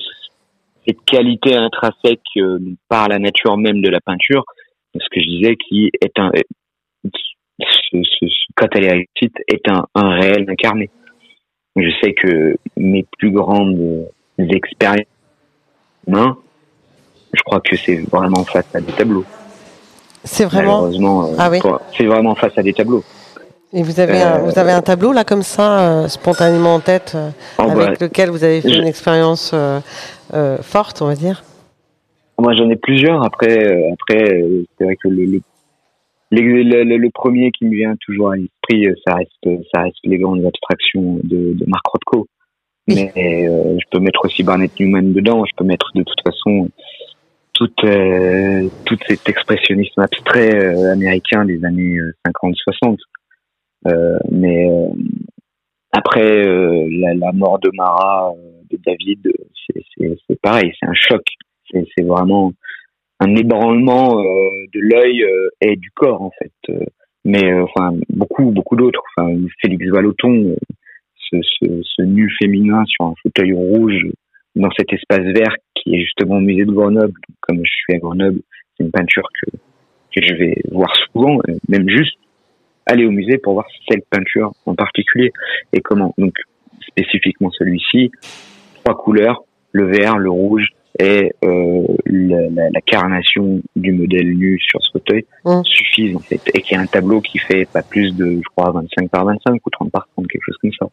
cette 0.88 1.04
qualité 1.06 1.56
intrinsèque 1.56 2.22
euh, 2.38 2.60
par 2.88 3.08
la 3.10 3.20
nature 3.20 3.58
même 3.58 3.82
de 3.82 3.90
la 3.90 4.00
peinture, 4.00 4.46
ce 4.96 5.06
que 5.12 5.22
je 5.22 5.28
disais, 5.28 5.56
qui 5.56 5.92
est 6.02 6.18
un, 6.20 6.32
ce, 7.60 8.26
quand 8.56 8.68
elle 8.76 8.86
est 8.86 8.92
réussite, 8.92 9.36
est 9.48 9.68
un, 9.70 9.86
un 9.96 10.10
réel 10.16 10.46
incarné. 10.50 10.90
Je 11.76 11.90
sais 12.02 12.14
que 12.14 12.56
mes 12.76 13.06
plus 13.18 13.32
grandes 13.32 14.08
expériences 14.40 15.06
humaines, 16.08 16.34
je 17.34 17.42
crois 17.44 17.60
que 17.60 17.76
c'est 17.76 18.02
vraiment 18.10 18.44
face 18.46 18.74
à 18.76 18.82
des 18.82 18.94
tableaux. 18.94 19.26
C'est 20.24 20.46
vraiment. 20.46 20.88
Euh, 20.88 21.36
ah 21.38 21.50
oui. 21.50 21.60
C'est 21.96 22.06
vraiment 22.06 22.36
face 22.36 22.58
à 22.58 22.64
des 22.64 22.74
tableaux. 22.74 23.04
Et 23.74 23.84
vous 23.84 24.00
avez, 24.00 24.22
un, 24.22 24.40
vous 24.40 24.58
avez 24.58 24.72
un 24.72 24.82
tableau 24.82 25.12
là 25.12 25.26
comme 25.26 25.44
ça, 25.44 25.80
euh, 25.80 26.08
spontanément 26.08 26.76
en 26.76 26.80
tête, 26.80 27.14
euh, 27.16 27.30
oh, 27.60 27.64
avec 27.64 28.00
lequel 28.00 28.30
vous 28.30 28.44
avez 28.44 28.62
fait 28.62 28.78
une 28.78 28.88
expérience 28.88 29.54
forte, 30.62 31.02
on 31.02 31.08
va 31.08 31.16
dire? 31.16 31.44
Moi 32.40 32.54
j'en 32.54 32.70
ai 32.70 32.76
plusieurs. 32.76 33.24
Après, 33.26 33.92
après 33.94 34.44
c'est 34.78 34.84
vrai 34.86 34.96
que 34.96 35.10
le, 35.10 35.42
le, 36.32 36.84
le, 36.84 37.10
premier 37.10 37.52
qui 37.52 37.66
me 37.66 37.76
vient 37.76 37.96
toujours 38.06 38.32
à 38.32 38.36
l'esprit, 38.36 38.88
ça 39.06 39.16
reste, 39.16 39.68
ça 39.74 39.82
reste 39.82 39.98
les 40.04 40.18
grandes 40.18 40.46
abstractions 40.46 41.20
de, 41.24 41.54
de 41.54 41.66
Mark 41.68 41.86
Rothko. 41.88 42.28
Mais 42.88 43.12
je 43.16 43.84
peux 43.92 44.00
mettre 44.00 44.24
aussi 44.24 44.44
Barnett 44.44 44.72
Newman 44.80 45.12
dedans. 45.12 45.44
Je 45.46 45.52
peux 45.58 45.66
mettre 45.66 45.92
de 45.94 46.04
toute 46.04 46.22
façon 46.24 46.70
tout, 47.58 47.72
euh, 47.84 48.68
tout 48.86 48.98
cet 49.08 49.28
expressionnisme 49.28 50.00
abstrait 50.02 50.56
euh, 50.56 50.94
américain 50.94 51.44
des 51.46 51.64
années 51.66 51.98
50-60. 52.26 52.98
Euh, 53.86 53.90
euh, 53.90 54.18
mais 54.32 54.68
après 55.92 56.44
la, 56.44 57.14
la, 57.14 57.32
mort 57.32 57.60
de 57.60 57.70
Mara, 57.74 58.34
de 58.70 58.78
David, 58.86 59.32
c'est 60.28 60.42
pareil, 60.42 60.72
c'est 60.80 60.88
un 60.88 60.94
choc. 60.94 61.24
C'est 61.72 62.04
vraiment 62.04 62.54
un 63.20 63.36
ébranlement 63.36 64.16
de 64.22 64.80
l'œil 64.80 65.26
et 65.62 65.76
du 65.76 65.92
corps 65.92 66.22
en 66.22 66.32
fait. 66.32 66.74
mais 67.26 67.54
enfin 67.54 67.94
beaucoup 68.10 68.52
beaucoup 68.52 68.76
d'autres. 68.76 69.04
Enfin 69.18 69.36
Félix 69.62 69.86
Vallotton, 69.90 70.56
ce, 71.30 71.38
ce, 71.42 71.82
ce 71.84 72.02
nu 72.04 72.32
féminin 72.42 72.84
sur 72.86 73.06
un 73.06 73.14
fauteuil 73.22 73.54
rouge 73.54 74.02
dans 74.56 74.70
cet 74.78 74.92
espace 74.94 75.26
vert 75.34 75.56
qui 75.76 75.96
est 75.96 76.02
justement 76.02 76.38
au 76.38 76.42
musée 76.42 76.66
de 76.66 76.72
Grenoble. 76.72 77.14
Comme 77.42 77.58
je 77.64 77.72
suis 77.72 77.94
à 77.96 78.00
Grenoble, 78.00 78.42
c'est 78.76 78.84
une 78.84 78.92
peinture 78.92 79.28
que, 79.42 79.52
que 80.16 80.28
je 80.28 80.34
vais 80.36 80.56
voir 80.72 80.94
souvent, 81.12 81.40
euh, 81.50 81.54
même 81.70 81.88
juste 81.90 82.18
aller 82.88 83.06
au 83.06 83.12
musée 83.12 83.38
pour 83.38 83.54
voir 83.54 83.66
cette 83.90 84.08
peinture 84.10 84.54
en 84.66 84.76
particulier 84.76 85.32
et 85.74 85.82
comment. 85.82 86.14
Donc 86.18 86.34
spécifiquement 86.88 87.52
celui-ci, 87.52 88.12
trois 88.84 88.98
couleurs, 88.98 89.44
le 89.72 89.86
vert, 89.86 90.18
le 90.18 90.32
rouge 90.32 90.70
et 91.00 91.32
euh, 91.44 91.84
la, 92.06 92.70
la, 92.72 92.82
carnation 92.82 93.62
du 93.76 93.92
modèle 93.92 94.36
nu 94.36 94.60
sur 94.60 94.82
ce 94.82 94.92
fauteuil 94.94 95.26
mmh. 95.46 95.62
suffisent 95.64 96.16
en 96.16 96.20
fait 96.20 96.42
et 96.56 96.62
qu'il 96.62 96.76
y 96.76 96.80
a 96.80 96.82
un 96.82 96.88
tableau 96.88 97.22
qui 97.22 97.38
fait 97.38 97.66
pas 97.72 97.84
plus 97.84 98.16
de 98.16 98.38
je 98.38 98.50
crois 98.56 98.72
25 98.72 99.10
par 99.10 99.26
25 99.26 99.62
ou 99.64 99.70
30 99.70 99.92
par 99.92 100.08
30 100.16 100.28
quelque 100.28 100.42
chose 100.44 100.58
comme 100.60 100.72
ça. 100.80 100.88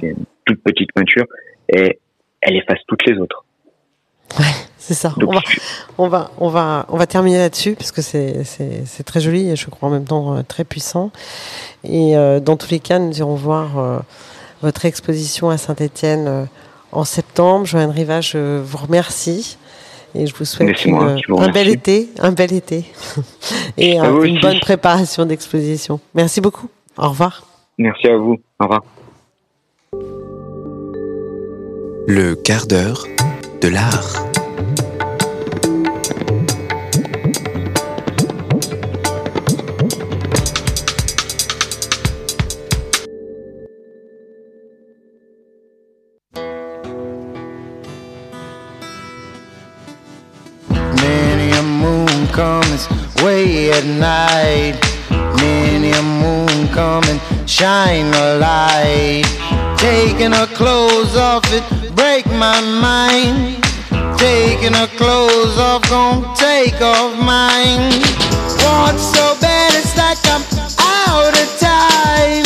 C'est 0.00 0.08
une 0.08 0.24
toute 0.44 0.62
petite 0.62 0.92
peinture 0.92 1.26
et 1.72 1.98
elle 2.42 2.56
efface 2.56 2.80
toutes 2.86 3.06
les 3.06 3.18
autres. 3.18 3.44
Ouais, 4.38 4.44
c'est 4.86 4.94
ça. 4.94 5.12
on, 5.20 5.32
va, 5.32 5.40
on, 5.98 6.08
va, 6.08 6.30
on, 6.38 6.48
va, 6.48 6.86
on 6.90 6.96
va 6.96 7.06
terminer 7.08 7.38
là-dessus 7.38 7.74
parce 7.74 7.90
que 7.90 8.02
c'est 8.02 9.02
très 9.04 9.20
joli 9.20 9.50
et 9.50 9.56
je 9.56 9.68
crois 9.68 9.88
en 9.88 9.92
même 9.92 10.04
temps 10.04 10.36
euh, 10.36 10.42
très 10.46 10.62
puissant. 10.62 11.10
Et 11.82 12.16
euh, 12.16 12.38
dans 12.38 12.56
tous 12.56 12.70
les 12.70 12.78
cas, 12.78 13.00
nous 13.00 13.18
irons 13.18 13.34
voir 13.34 13.78
euh, 13.78 13.98
votre 14.62 14.84
exposition 14.84 15.50
à 15.50 15.56
Saint-Étienne 15.56 16.46
en 16.92 17.02
septembre. 17.02 17.66
Joanne 17.66 17.90
Riva, 17.90 18.20
je 18.20 18.60
vous 18.60 18.78
remercie 18.78 19.58
et 20.14 20.28
je 20.28 20.34
vous 20.36 20.44
souhaite 20.44 20.86
un 20.86 21.48
bel 21.48 21.68
été, 21.68 22.08
un 22.20 22.30
bel 22.30 22.52
été 22.52 22.84
et 23.76 23.98
une 23.98 24.38
bonne 24.40 24.60
préparation 24.60 25.26
d'exposition. 25.26 25.98
Merci 26.14 26.40
beaucoup. 26.40 26.68
Au 26.96 27.08
revoir. 27.08 27.42
Merci 27.76 28.06
à 28.06 28.16
vous. 28.16 28.36
Au 28.60 28.64
revoir. 28.64 28.84
Le 32.06 32.34
quart 32.36 32.68
d'heure 32.68 33.04
de 33.60 33.66
l'art. 33.66 34.35
shine 57.56 58.12
a 58.12 58.36
light. 58.36 59.24
Taking 59.78 60.32
her 60.32 60.46
clothes 60.46 61.16
off, 61.16 61.42
it 61.52 61.64
break 61.96 62.26
my 62.26 62.60
mind. 62.60 63.64
Taking 64.18 64.74
her 64.74 64.90
clothes 64.98 65.56
off, 65.58 65.82
gonna 65.88 66.34
take 66.36 66.80
off 66.82 67.16
mine. 67.18 68.02
Want 68.62 68.98
so 69.00 69.24
bad, 69.40 69.72
it's 69.74 69.96
like 69.96 70.18
I'm 70.34 70.42
out 70.80 71.32
of 71.42 71.48
time. 71.58 72.45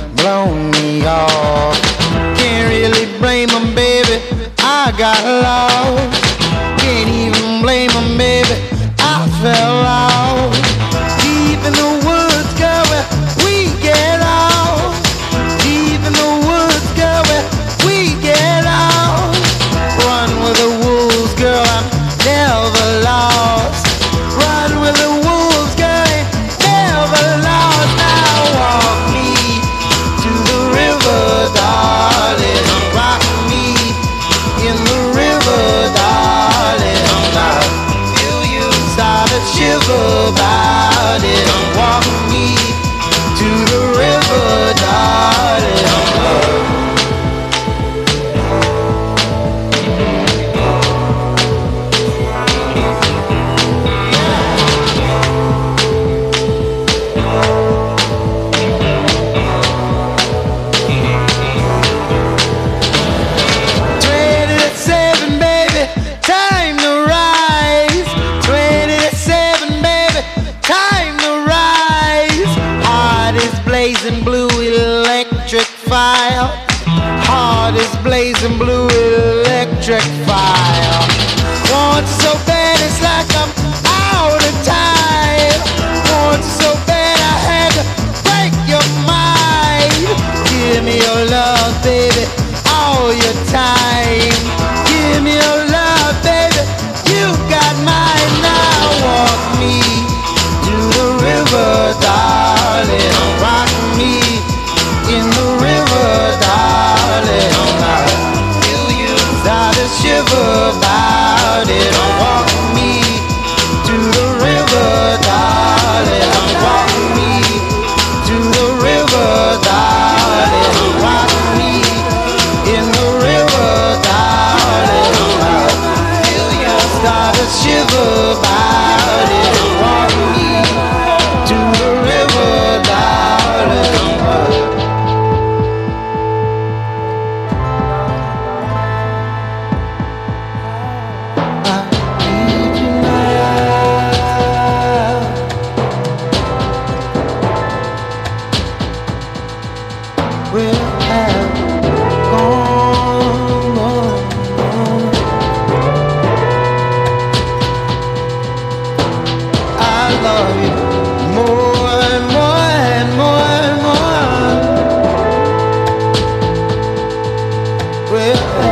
prayer. 168.11 168.70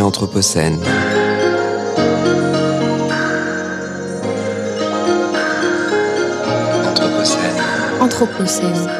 anthropocène. 0.00 0.80
Anthropocène. 6.88 7.60
Anthropocène. 8.00 8.88